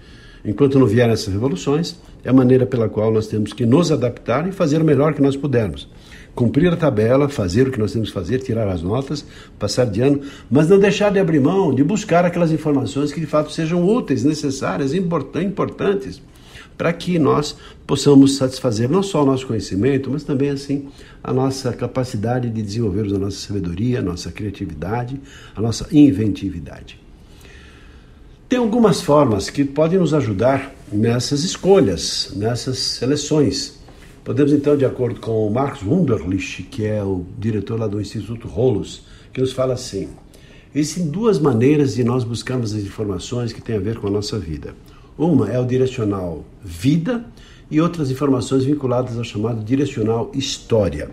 Enquanto 0.46 0.78
não 0.78 0.86
vierem 0.86 1.14
essas 1.14 1.34
revoluções, 1.34 1.96
é 2.24 2.30
a 2.30 2.34
maneira 2.34 2.66
pela 2.66 2.90
qual 2.90 3.12
nós 3.14 3.28
temos 3.28 3.54
que 3.54 3.66
nos 3.66 3.92
adaptar 3.92 4.48
e 4.48 4.52
fazer 4.52 4.82
o 4.82 4.86
melhor 4.86 5.14
que 5.14 5.22
nós 5.22 5.38
pudermos. 5.38 5.88
Cumprir 6.36 6.74
a 6.74 6.76
tabela, 6.76 7.30
fazer 7.30 7.68
o 7.68 7.72
que 7.72 7.80
nós 7.80 7.94
temos 7.94 8.10
que 8.10 8.14
fazer, 8.14 8.40
tirar 8.40 8.68
as 8.68 8.82
notas, 8.82 9.24
passar 9.60 9.86
de 9.86 10.02
ano, 10.02 10.22
mas 10.50 10.68
não 10.68 10.80
deixar 10.80 11.12
de 11.12 11.20
abrir 11.20 11.40
mão, 11.40 11.74
de 11.74 11.84
buscar 11.84 12.26
aquelas 12.26 12.52
informações 12.52 13.14
que 13.14 13.20
de 13.20 13.28
fato 13.28 13.52
sejam 13.52 13.88
úteis, 13.88 14.24
necessárias, 14.24 14.94
importantes, 14.94 16.22
para 16.76 16.92
que 16.92 17.20
nós 17.20 17.56
possamos 17.86 18.36
satisfazer 18.36 18.90
não 18.90 19.04
só 19.04 19.22
o 19.22 19.26
nosso 19.26 19.46
conhecimento, 19.46 20.10
mas 20.10 20.24
também 20.24 20.50
assim 20.50 20.88
a 21.24 21.32
nossa 21.32 21.72
capacidade 21.72 22.50
de 22.50 22.64
desenvolvermos 22.64 23.14
a 23.14 23.20
nossa 23.20 23.38
sabedoria, 23.38 24.00
a 24.00 24.02
nossa 24.02 24.32
criatividade, 24.32 25.22
a 25.56 25.62
nossa 25.62 25.88
inventividade. 25.92 27.03
Tem 28.54 28.60
algumas 28.60 29.02
formas 29.02 29.50
que 29.50 29.66
podem 29.66 29.98
nos 29.98 30.14
ajudar 30.14 30.76
nessas 30.92 31.44
escolhas, 31.44 32.34
nessas 32.36 32.78
seleções. 32.78 33.80
Podemos 34.24 34.54
então, 34.54 34.78
de 34.78 34.86
acordo 34.86 35.20
com 35.20 35.48
o 35.48 35.52
Marcos 35.52 35.82
Wunderlich, 35.82 36.62
que 36.62 36.86
é 36.86 37.02
o 37.02 37.26
diretor 37.36 37.80
lá 37.80 37.88
do 37.88 38.00
Instituto 38.00 38.48
Rolos, 38.48 39.08
que 39.34 39.42
nos 39.42 39.52
fala 39.52 39.74
assim: 39.74 40.10
existem 40.76 41.08
duas 41.08 41.40
maneiras 41.40 41.96
de 41.96 42.04
nós 42.04 42.24
buscarmos 42.24 42.76
as 42.76 42.84
informações 42.84 43.52
que 43.52 43.60
têm 43.60 43.76
a 43.76 43.80
ver 43.80 43.98
com 43.98 44.06
a 44.06 44.12
nossa 44.12 44.38
vida. 44.38 44.76
Uma 45.18 45.50
é 45.50 45.60
o 45.60 45.66
direcional 45.66 46.46
vida 46.64 47.26
e 47.72 47.82
outras 47.82 48.12
informações 48.12 48.66
vinculadas 48.66 49.18
ao 49.18 49.24
chamado 49.24 49.64
direcional 49.64 50.30
história. 50.32 51.10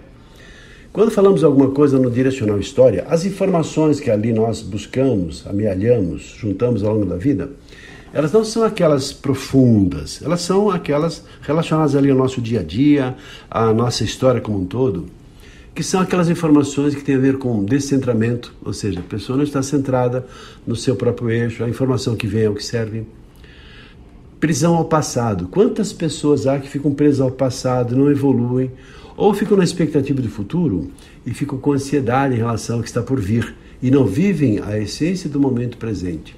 Quando 0.92 1.12
falamos 1.12 1.44
alguma 1.44 1.70
coisa 1.70 2.00
no 2.00 2.10
direcional 2.10 2.58
história, 2.58 3.06
as 3.08 3.24
informações 3.24 4.00
que 4.00 4.10
ali 4.10 4.32
nós 4.32 4.60
buscamos, 4.60 5.46
amealhamos, 5.46 6.34
juntamos 6.36 6.82
ao 6.82 6.94
longo 6.94 7.06
da 7.06 7.16
vida, 7.16 7.48
elas 8.12 8.32
não 8.32 8.44
são 8.44 8.64
aquelas 8.64 9.12
profundas, 9.12 10.20
elas 10.20 10.40
são 10.40 10.68
aquelas 10.68 11.24
relacionadas 11.42 11.94
ali 11.94 12.10
ao 12.10 12.16
nosso 12.16 12.40
dia 12.40 12.58
a 12.58 12.62
dia, 12.64 13.14
à 13.48 13.72
nossa 13.72 14.02
história 14.02 14.40
como 14.40 14.58
um 14.58 14.64
todo, 14.64 15.06
que 15.72 15.84
são 15.84 16.00
aquelas 16.00 16.28
informações 16.28 16.92
que 16.92 17.04
têm 17.04 17.14
a 17.14 17.20
ver 17.20 17.38
com 17.38 17.64
descentramento, 17.64 18.52
ou 18.60 18.72
seja, 18.72 18.98
a 18.98 19.04
pessoa 19.04 19.36
não 19.36 19.44
está 19.44 19.62
centrada 19.62 20.26
no 20.66 20.74
seu 20.74 20.96
próprio 20.96 21.30
eixo, 21.30 21.62
a 21.62 21.68
informação 21.68 22.16
que 22.16 22.26
vem 22.26 22.42
é 22.42 22.50
o 22.50 22.54
que 22.54 22.64
serve. 22.64 23.06
Prisão 24.40 24.74
ao 24.74 24.86
passado. 24.86 25.46
Quantas 25.46 25.92
pessoas 25.92 26.48
há 26.48 26.58
que 26.58 26.68
ficam 26.68 26.92
presas 26.92 27.20
ao 27.20 27.30
passado, 27.30 27.94
não 27.94 28.10
evoluem, 28.10 28.72
ou 29.20 29.34
ficam 29.34 29.54
na 29.54 29.62
expectativa 29.62 30.22
do 30.22 30.30
futuro 30.30 30.90
e 31.26 31.34
ficam 31.34 31.58
com 31.58 31.74
ansiedade 31.74 32.34
em 32.34 32.38
relação 32.38 32.76
ao 32.76 32.82
que 32.82 32.88
está 32.88 33.02
por 33.02 33.20
vir 33.20 33.54
e 33.82 33.90
não 33.90 34.06
vivem 34.06 34.60
a 34.60 34.78
essência 34.78 35.28
do 35.28 35.38
momento 35.38 35.76
presente? 35.76 36.34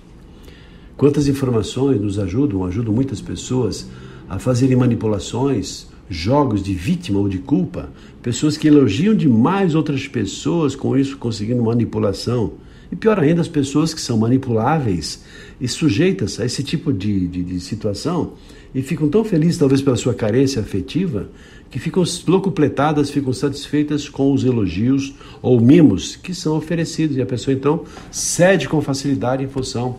Quantas 0.97 1.29
informações 1.29 2.01
nos 2.01 2.19
ajudam, 2.19 2.65
ajudam 2.65 2.93
muitas 2.93 3.21
pessoas 3.21 3.89
a 4.29 4.37
fazerem 4.41 4.75
manipulações, 4.75 5.87
jogos 6.11 6.61
de 6.61 6.75
vítima 6.75 7.21
ou 7.21 7.29
de 7.29 7.39
culpa, 7.39 7.89
pessoas 8.21 8.57
que 8.57 8.67
elogiam 8.67 9.15
demais 9.15 9.77
outras 9.77 10.09
pessoas, 10.09 10.75
com 10.75 10.99
isso 10.99 11.17
conseguindo 11.19 11.63
manipulação. 11.63 12.55
E 12.91 12.97
pior 12.97 13.21
ainda, 13.21 13.41
as 13.41 13.49
pessoas 13.49 13.95
que 13.95 14.01
são 14.01 14.19
manipuláveis 14.19 15.23
e 15.61 15.69
sujeitas 15.69 16.41
a 16.41 16.45
esse 16.45 16.65
tipo 16.65 16.93
de, 16.93 17.29
de, 17.29 17.45
de 17.45 17.61
situação 17.61 18.33
e 18.75 18.83
ficam 18.83 19.09
tão 19.09 19.23
felizes, 19.23 19.59
talvez 19.59 19.81
pela 19.81 19.97
sua 19.97 20.15
carência 20.15 20.61
afetiva, 20.61 21.29
que 21.73 21.79
ficam 21.79 22.05
locupletadas, 22.27 23.11
ficam 23.11 23.33
satisfeitas 23.33 24.07
com 24.07 24.31
os 24.31 24.45
elogios 24.45 25.15
ou 25.41 25.59
mimos 25.59 26.17
que 26.17 26.35
são 26.35 26.55
oferecidos. 26.55 27.17
E 27.17 27.23
a 27.23 27.27
pessoa 27.27 27.55
então 27.55 27.85
cede 28.11 28.69
com 28.69 28.83
facilidade 28.83 29.43
em 29.43 29.49
função, 29.49 29.99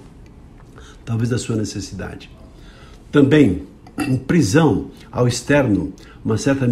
talvez, 1.03 1.29
da 1.29 1.39
sua 1.39 1.55
necessidade. 1.55 2.29
Também, 3.11 3.63
prisão 4.27 4.91
ao 5.11 5.27
externo, 5.27 5.91
uma 6.23 6.37
certa 6.37 6.67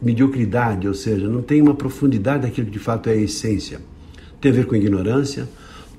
mediocridade, 0.00 0.88
ou 0.88 0.94
seja, 0.94 1.28
não 1.28 1.42
tem 1.42 1.60
uma 1.60 1.74
profundidade 1.74 2.44
daquilo 2.44 2.68
que 2.68 2.72
de 2.72 2.78
fato 2.78 3.10
é 3.10 3.12
a 3.12 3.16
essência. 3.16 3.82
Tem 4.40 4.50
a 4.50 4.54
ver 4.54 4.64
com 4.64 4.74
ignorância, 4.74 5.46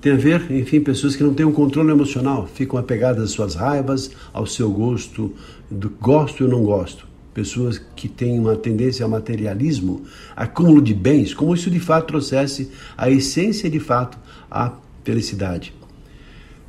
tem 0.02 0.14
a 0.14 0.18
ver, 0.18 0.52
enfim, 0.52 0.82
pessoas 0.82 1.16
que 1.16 1.24
não 1.24 1.34
têm 1.36 1.46
um 1.46 1.52
controle 1.52 1.92
emocional, 1.92 2.48
ficam 2.52 2.80
apegadas 2.80 3.24
às 3.24 3.30
suas 3.30 3.54
raivas, 3.54 4.10
ao 4.34 4.48
seu 4.48 4.72
gosto, 4.72 5.32
do 5.70 5.92
gosto 5.92 6.44
e 6.44 6.48
não 6.48 6.64
gosto. 6.64 7.05
Pessoas 7.36 7.82
que 7.98 8.08
têm 8.08 8.40
uma 8.40 8.56
tendência 8.56 9.04
ao 9.04 9.10
materialismo, 9.10 10.04
acúmulo 10.34 10.82
de 10.82 10.94
bens, 10.94 11.34
como 11.34 11.54
isso 11.54 11.70
de 11.70 11.82
fato 11.82 12.08
trouxesse 12.08 12.72
a 12.98 13.10
essência 13.10 13.70
de 13.70 13.78
fato 13.78 14.18
a 14.50 14.72
felicidade. 15.04 15.74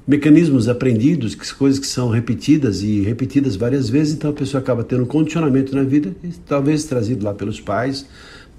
Mecanismos 0.04 0.68
aprendidos, 0.68 1.36
que 1.36 1.54
coisas 1.54 1.78
que 1.78 1.86
são 1.86 2.08
repetidas 2.08 2.82
e 2.82 3.00
repetidas 3.00 3.54
várias 3.54 3.88
vezes, 3.88 4.14
então 4.14 4.30
a 4.30 4.32
pessoa 4.32 4.60
acaba 4.60 4.82
tendo 4.82 5.04
um 5.04 5.06
condicionamento 5.06 5.72
na 5.72 5.84
vida, 5.84 6.12
talvez 6.44 6.82
trazido 6.82 7.24
lá 7.24 7.32
pelos 7.32 7.60
pais, 7.60 8.04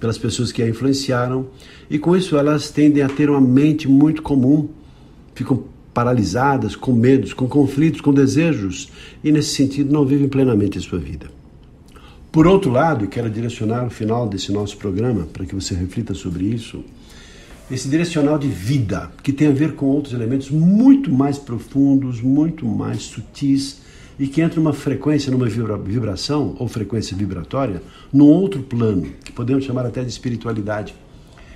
pelas 0.00 0.16
pessoas 0.16 0.50
que 0.50 0.62
a 0.62 0.68
influenciaram, 0.68 1.48
e 1.90 1.98
com 1.98 2.16
isso 2.16 2.38
elas 2.38 2.70
tendem 2.70 3.02
a 3.02 3.08
ter 3.10 3.28
uma 3.28 3.40
mente 3.40 3.86
muito 3.86 4.22
comum, 4.22 4.66
ficam 5.34 5.62
paralisadas, 5.92 6.74
com 6.74 6.92
medos, 6.94 7.34
com 7.34 7.46
conflitos, 7.46 8.00
com 8.00 8.14
desejos, 8.14 8.90
e 9.22 9.30
nesse 9.30 9.54
sentido 9.54 9.92
não 9.92 10.06
vivem 10.06 10.26
plenamente 10.26 10.78
a 10.78 10.80
sua 10.80 10.98
vida. 10.98 11.37
Por 12.30 12.46
outro 12.46 12.70
lado, 12.70 13.06
e 13.06 13.08
quero 13.08 13.30
direcionar 13.30 13.86
o 13.86 13.90
final 13.90 14.28
desse 14.28 14.52
nosso 14.52 14.76
programa 14.76 15.26
para 15.32 15.46
que 15.46 15.54
você 15.54 15.74
reflita 15.74 16.12
sobre 16.12 16.44
isso, 16.44 16.84
esse 17.70 17.88
direcional 17.88 18.38
de 18.38 18.48
vida, 18.48 19.10
que 19.22 19.32
tem 19.32 19.48
a 19.48 19.52
ver 19.52 19.74
com 19.74 19.86
outros 19.86 20.12
elementos 20.12 20.50
muito 20.50 21.10
mais 21.10 21.38
profundos, 21.38 22.20
muito 22.20 22.66
mais 22.66 23.02
sutis, 23.02 23.80
e 24.18 24.26
que 24.26 24.42
entra 24.42 24.60
numa 24.60 24.74
frequência, 24.74 25.30
numa 25.30 25.46
vibração 25.48 26.54
ou 26.58 26.68
frequência 26.68 27.16
vibratória, 27.16 27.82
num 28.12 28.26
outro 28.26 28.62
plano, 28.62 29.10
que 29.24 29.32
podemos 29.32 29.64
chamar 29.64 29.86
até 29.86 30.02
de 30.02 30.10
espiritualidade, 30.10 30.94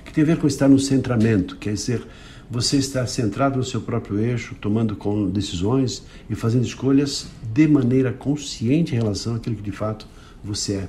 que 0.03 0.11
tem 0.11 0.23
a 0.23 0.27
ver 0.27 0.37
com 0.37 0.47
estar 0.47 0.67
no 0.67 0.79
centramento, 0.79 1.55
quer 1.57 1.73
dizer, 1.73 2.01
você 2.49 2.77
estar 2.77 3.05
centrado 3.07 3.57
no 3.57 3.63
seu 3.63 3.81
próprio 3.81 4.19
eixo, 4.19 4.55
tomando 4.59 4.95
decisões 5.31 6.03
e 6.29 6.35
fazendo 6.35 6.65
escolhas 6.65 7.27
de 7.53 7.67
maneira 7.67 8.11
consciente 8.11 8.93
em 8.95 8.97
relação 8.97 9.35
àquilo 9.35 9.55
que 9.55 9.61
de 9.61 9.71
fato 9.71 10.07
você 10.43 10.73
é. 10.73 10.87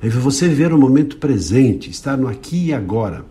É 0.00 0.08
você 0.08 0.48
viver 0.48 0.72
o 0.72 0.78
momento 0.78 1.16
presente, 1.16 1.90
estar 1.90 2.16
no 2.16 2.28
aqui 2.28 2.66
e 2.66 2.72
agora, 2.72 3.24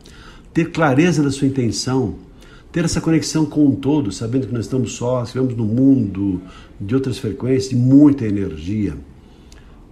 ter 0.54 0.71
clareza 0.71 1.23
da 1.23 1.32
sua 1.32 1.47
intenção, 1.47 2.15
ter 2.71 2.84
essa 2.84 3.00
conexão 3.00 3.45
com 3.45 3.67
o 3.67 3.76
todo, 3.76 4.12
sabendo 4.12 4.47
que 4.47 4.54
nós 4.54 4.65
estamos 4.65 4.93
sós, 4.93 5.32
vivemos 5.32 5.56
num 5.56 5.65
mundo 5.65 6.41
de 6.80 6.93
outras 6.93 7.17
frequências, 7.17 7.69
de 7.69 7.76
muita 7.76 8.26
energia. 8.26 8.95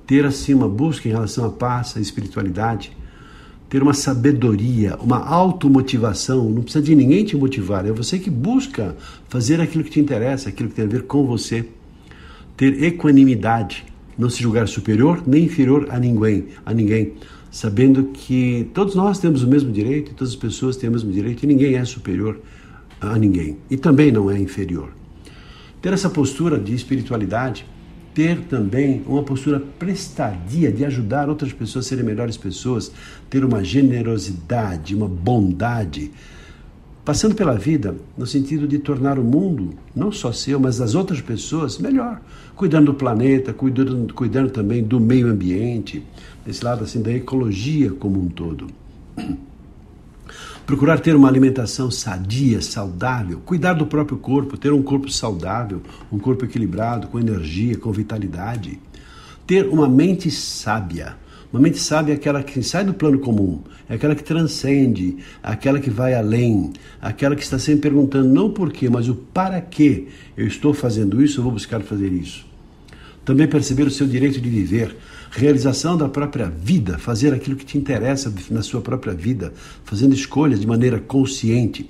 Ter 0.06 0.26
assim 0.26 0.54
uma 0.54 0.68
busca 0.68 1.08
em 1.08 1.12
relação 1.12 1.46
à 1.46 1.50
paz, 1.50 1.96
à 1.96 2.02
espiritualidade, 2.02 2.92
ter 3.70 3.82
uma 3.82 3.94
sabedoria, 3.94 4.96
uma 4.98 5.18
automotivação, 5.18 6.50
não 6.50 6.62
precisa 6.62 6.84
de 6.84 6.94
ninguém 6.94 7.26
te 7.26 7.36
motivar, 7.36 7.86
é 7.86 7.92
você 7.92 8.20
que 8.20 8.30
busca 8.30 8.96
fazer 9.28 9.60
aquilo 9.60 9.84
que 9.84 9.90
te 9.90 10.00
interessa, 10.00 10.50
aquilo 10.50 10.70
que 10.70 10.76
tem 10.76 10.86
a 10.86 10.88
ver 10.88 11.04
com 11.04 11.26
você. 11.26 11.66
Ter 12.56 12.84
equanimidade, 12.84 13.86
não 14.18 14.30
se 14.30 14.42
julgar 14.42 14.68
superior 14.68 15.24
nem 15.26 15.46
inferior 15.46 15.88
a 15.90 16.00
ninguém, 16.00 16.46
a 16.66 16.74
ninguém, 16.74 17.14
sabendo 17.52 18.06
que 18.06 18.70
todos 18.74 18.96
nós 18.96 19.20
temos 19.20 19.44
o 19.44 19.48
mesmo 19.48 19.72
direito, 19.72 20.14
todas 20.14 20.34
as 20.34 20.40
pessoas 20.40 20.78
têm 20.78 20.90
o 20.90 20.92
mesmo 20.92 21.12
direito 21.12 21.44
e 21.44 21.48
ninguém 21.48 21.76
é 21.76 21.86
superior 21.86 22.40
a 23.00 23.18
ninguém 23.18 23.58
e 23.70 23.78
também 23.78 24.12
não 24.12 24.30
é 24.30 24.40
inferior. 24.40 24.90
Ter 25.82 25.94
essa 25.94 26.10
postura 26.10 26.60
de 26.60 26.74
espiritualidade, 26.74 27.66
ter 28.14 28.40
também 28.42 29.04
uma 29.06 29.24
postura 29.24 29.62
prestadia 29.78 30.72
de 30.72 30.86
ajudar 30.86 31.30
outras 31.30 31.52
pessoas 31.52 31.86
a 31.86 31.90
serem 31.90 32.06
melhores 32.06 32.38
pessoas, 32.38 32.92
ter 33.30 33.44
uma 33.44 33.64
generosidade, 33.64 34.96
uma 34.96 35.08
bondade, 35.08 36.12
passando 37.06 37.36
pela 37.36 37.56
vida 37.56 37.96
no 38.18 38.26
sentido 38.26 38.68
de 38.68 38.80
tornar 38.80 39.20
o 39.20 39.24
mundo, 39.24 39.76
não 39.96 40.12
só 40.12 40.34
seu, 40.34 40.60
mas 40.60 40.80
das 40.80 40.96
outras 40.96 41.22
pessoas, 41.22 41.78
melhor, 41.78 42.20
cuidando 42.56 42.88
do 42.88 42.96
planeta, 42.96 43.54
cuidando, 43.54 44.12
cuidando 44.12 44.50
também 44.50 44.84
do 44.84 45.00
meio 45.00 45.28
ambiente, 45.28 46.04
desse 46.44 46.66
lado 46.66 46.84
assim 46.84 47.04
da 47.04 47.14
ecologia 47.14 47.92
como 47.92 48.20
um 48.20 48.28
todo. 48.28 48.68
Procurar 50.66 51.00
ter 51.00 51.16
uma 51.16 51.28
alimentação 51.28 51.92
sadia, 51.92 52.60
saudável, 52.60 53.40
cuidar 53.46 53.74
do 53.74 53.86
próprio 53.86 54.18
corpo, 54.18 54.58
ter 54.58 54.74
um 54.74 54.82
corpo 54.82 55.08
saudável, 55.12 55.80
um 56.12 56.18
corpo 56.18 56.44
equilibrado, 56.44 57.08
com 57.08 57.20
energia, 57.20 57.78
com 57.78 57.92
vitalidade. 57.92 58.80
Ter 59.46 59.68
uma 59.68 59.88
mente 59.88 60.32
sábia. 60.32 61.18
Uma 61.56 61.62
mente 61.62 61.80
sábia 61.80 62.12
é 62.12 62.16
aquela 62.18 62.44
que 62.44 62.62
sai 62.62 62.84
do 62.84 62.94
plano 62.94 63.18
comum, 63.18 63.62
é 63.88 63.94
aquela 63.94 64.14
que 64.14 64.26
transcende, 64.26 65.16
aquela 65.42 65.80
que 65.80 65.90
vai 65.90 66.14
além, 66.14 66.74
aquela 67.02 67.34
que 67.34 67.44
está 67.44 67.58
sempre 67.58 67.84
perguntando 67.84 68.28
não 68.28 68.52
por 68.52 68.74
quê, 68.74 68.90
mas 68.90 69.08
o 69.08 69.16
para 69.16 69.62
que 69.62 70.10
eu 70.36 70.46
estou 70.46 70.74
fazendo 70.74 71.24
isso, 71.24 71.40
eu 71.40 71.44
vou 71.44 71.54
buscar 71.54 71.82
fazer 71.82 72.12
isso. 72.12 72.46
Também 73.24 73.48
perceber 73.48 73.84
o 73.84 73.90
seu 73.90 74.06
direito 74.06 74.42
de 74.42 74.50
viver, 74.50 74.98
realização 75.32 75.96
da 75.96 76.10
própria 76.10 76.50
vida, 76.50 76.98
fazer 76.98 77.34
aquilo 77.34 77.56
que 77.56 77.66
te 77.66 77.78
interessa 77.78 78.34
na 78.52 78.62
sua 78.62 78.82
própria 78.82 79.14
vida, 79.14 79.54
fazendo 79.86 80.14
escolhas 80.14 80.60
de 80.60 80.68
maneira 80.68 81.00
consciente. 81.00 81.90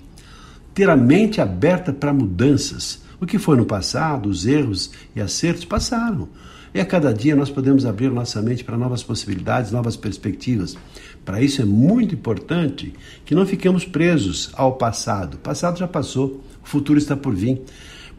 Ter 0.76 0.92
a 0.92 0.96
mente 0.96 1.42
aberta 1.42 1.92
para 1.92 2.14
mudanças. 2.14 3.02
O 3.20 3.26
que 3.26 3.40
foi 3.40 3.58
no 3.58 3.66
passado, 3.66 4.30
os 4.30 4.46
erros 4.46 4.92
e 5.16 5.22
acertos 5.22 5.66
passaram. 5.66 6.30
E 6.76 6.80
a 6.82 6.86
cada 6.86 7.14
dia 7.14 7.38
nós 7.38 7.50
podemos 7.50 7.86
abrir 7.86 8.12
nossa 8.12 8.42
mente 8.42 8.62
para 8.62 8.78
novas 8.78 9.02
possibilidades, 9.02 9.72
novas 9.72 9.96
perspectivas. 9.96 10.76
Para 11.24 11.42
isso 11.42 11.62
é 11.62 11.66
muito 11.66 12.14
importante 12.14 12.94
que 13.26 13.34
não 13.34 13.46
fiquemos 13.46 13.86
presos 13.86 14.52
ao 14.54 14.74
passado. 14.74 15.36
O 15.36 15.38
passado 15.38 15.80
já 15.80 15.88
passou, 15.88 16.44
o 16.62 16.68
futuro 16.68 17.00
está 17.00 17.16
por 17.16 17.34
vir 17.34 17.62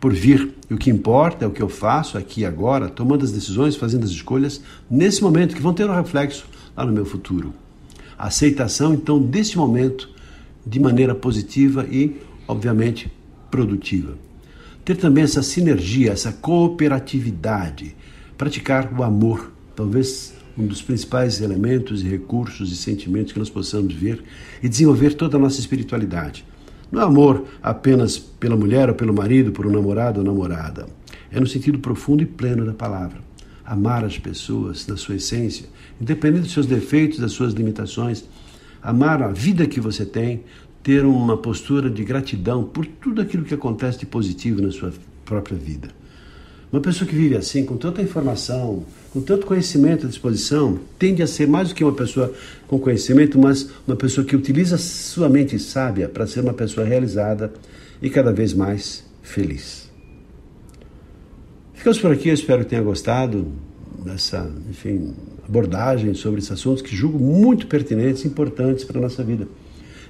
por 0.00 0.12
vir. 0.12 0.54
E 0.70 0.74
o 0.74 0.78
que 0.78 0.90
importa 0.90 1.44
é 1.44 1.48
o 1.48 1.50
que 1.50 1.62
eu 1.62 1.68
faço 1.68 2.18
aqui 2.18 2.44
agora, 2.44 2.88
tomando 2.88 3.24
as 3.24 3.32
decisões, 3.32 3.76
fazendo 3.76 4.04
as 4.04 4.10
escolhas 4.10 4.60
nesse 4.90 5.22
momento, 5.22 5.54
que 5.54 5.62
vão 5.62 5.74
ter 5.74 5.88
um 5.88 5.94
reflexo 5.94 6.46
lá 6.76 6.84
no 6.84 6.92
meu 6.92 7.04
futuro. 7.04 7.52
A 8.18 8.26
aceitação, 8.26 8.94
então, 8.94 9.20
desse 9.20 9.56
momento 9.56 10.08
de 10.66 10.80
maneira 10.80 11.14
positiva 11.14 11.86
e, 11.90 12.16
obviamente, 12.48 13.12
produtiva. 13.50 14.16
Ter 14.84 14.96
também 14.96 15.24
essa 15.24 15.42
sinergia, 15.42 16.12
essa 16.12 16.32
cooperatividade, 16.32 17.96
praticar 18.36 18.92
o 18.96 19.02
amor, 19.02 19.52
talvez 19.74 20.34
um 20.58 20.66
dos 20.66 20.80
principais 20.80 21.40
elementos 21.40 22.02
e 22.02 22.08
recursos 22.08 22.72
e 22.72 22.76
sentimentos 22.76 23.32
que 23.32 23.38
nós 23.38 23.50
possamos 23.50 23.94
ver 23.94 24.22
e 24.62 24.68
desenvolver 24.68 25.14
toda 25.14 25.36
a 25.36 25.40
nossa 25.40 25.60
espiritualidade. 25.60 26.44
Não 26.90 27.02
é 27.02 27.04
amor 27.04 27.44
apenas 27.62 28.18
pela 28.18 28.56
mulher 28.56 28.88
ou 28.88 28.94
pelo 28.94 29.12
marido, 29.12 29.52
por 29.52 29.66
um 29.66 29.70
namorado 29.70 30.20
ou 30.20 30.26
namorada. 30.26 30.86
É 31.30 31.40
no 31.40 31.46
sentido 31.46 31.78
profundo 31.78 32.22
e 32.22 32.26
pleno 32.26 32.64
da 32.64 32.72
palavra. 32.72 33.18
Amar 33.64 34.04
as 34.04 34.18
pessoas 34.18 34.86
na 34.86 34.96
sua 34.96 35.16
essência, 35.16 35.66
independente 36.00 36.44
dos 36.44 36.52
seus 36.52 36.66
defeitos, 36.66 37.18
das 37.18 37.32
suas 37.32 37.52
limitações. 37.52 38.24
Amar 38.80 39.22
a 39.22 39.28
vida 39.28 39.66
que 39.66 39.80
você 39.80 40.06
tem, 40.06 40.44
ter 40.82 41.04
uma 41.04 41.36
postura 41.36 41.90
de 41.90 42.04
gratidão 42.04 42.62
por 42.62 42.86
tudo 42.86 43.20
aquilo 43.20 43.44
que 43.44 43.54
acontece 43.54 43.98
de 43.98 44.06
positivo 44.06 44.62
na 44.62 44.70
sua 44.70 44.92
própria 45.24 45.56
vida. 45.56 45.88
Uma 46.76 46.82
pessoa 46.82 47.08
que 47.08 47.16
vive 47.16 47.34
assim, 47.34 47.64
com 47.64 47.78
tanta 47.78 48.02
informação, 48.02 48.84
com 49.10 49.22
tanto 49.22 49.46
conhecimento 49.46 50.04
à 50.04 50.08
disposição, 50.10 50.78
tende 50.98 51.22
a 51.22 51.26
ser 51.26 51.48
mais 51.48 51.70
do 51.70 51.74
que 51.74 51.82
uma 51.82 51.94
pessoa 51.94 52.34
com 52.68 52.78
conhecimento, 52.78 53.38
mas 53.38 53.70
uma 53.86 53.96
pessoa 53.96 54.26
que 54.26 54.36
utiliza 54.36 54.76
sua 54.76 55.26
mente 55.26 55.58
sábia 55.58 56.06
para 56.06 56.26
ser 56.26 56.40
uma 56.40 56.52
pessoa 56.52 56.86
realizada 56.86 57.50
e 58.02 58.10
cada 58.10 58.30
vez 58.30 58.52
mais 58.52 59.02
feliz. 59.22 59.90
Ficamos 61.72 61.98
por 61.98 62.12
aqui, 62.12 62.28
eu 62.28 62.34
espero 62.34 62.62
que 62.62 62.68
tenha 62.68 62.82
gostado 62.82 63.50
dessa, 64.04 64.46
enfim, 64.68 65.14
abordagem 65.48 66.12
sobre 66.12 66.40
esses 66.40 66.52
assuntos 66.52 66.82
que 66.82 66.94
julgo 66.94 67.18
muito 67.18 67.68
pertinentes 67.68 68.22
e 68.26 68.28
importantes 68.28 68.84
para 68.84 68.98
a 68.98 69.00
nossa 69.00 69.24
vida. 69.24 69.48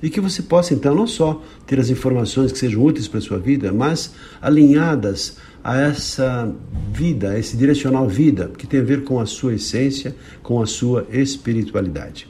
E 0.03 0.11
que 0.11 0.21
você 0.21 0.43
possa, 0.43 0.75
então, 0.75 0.95
não 0.95 1.07
só 1.07 1.43
ter 1.67 1.81
as 1.81 1.91
informações 1.91 2.53
que 2.53 2.59
sejam 2.59 2.83
úteis 2.85 3.09
para 3.09 3.19
a 3.19 3.23
sua 3.23 3.39
vida, 3.39 3.73
mas 3.73 4.15
alinhadas 4.41 5.39
a 5.65 5.81
essa 5.81 6.53
vida, 6.93 7.31
a 7.31 7.39
esse 7.39 7.57
direcional 7.57 8.09
vida, 8.09 8.51
que 8.57 8.67
tem 8.67 8.81
a 8.81 8.85
ver 8.85 9.05
com 9.05 9.19
a 9.19 9.27
sua 9.27 9.55
essência, 9.55 10.15
com 10.43 10.63
a 10.63 10.67
sua 10.67 11.07
espiritualidade. 11.11 12.29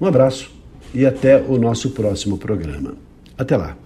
Um 0.00 0.06
abraço 0.06 0.50
e 0.92 1.06
até 1.06 1.40
o 1.40 1.58
nosso 1.58 1.90
próximo 1.90 2.38
programa. 2.38 2.94
Até 3.38 3.56
lá. 3.56 3.76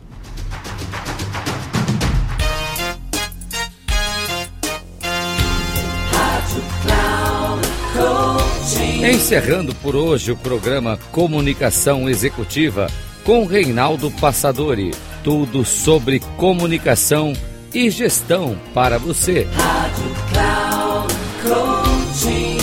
Encerrando 9.04 9.74
por 9.74 9.94
hoje 9.94 10.32
o 10.32 10.36
programa 10.36 10.98
Comunicação 11.12 12.08
Executiva 12.08 12.86
com 13.22 13.44
Reinaldo 13.44 14.10
Passadori. 14.10 14.92
Tudo 15.22 15.62
sobre 15.62 16.20
comunicação 16.38 17.34
e 17.74 17.90
gestão 17.90 18.58
para 18.72 18.98
você. 18.98 19.46
Rádio 19.52 20.04
Cloud 20.32 21.14
Coaching. 21.42 22.58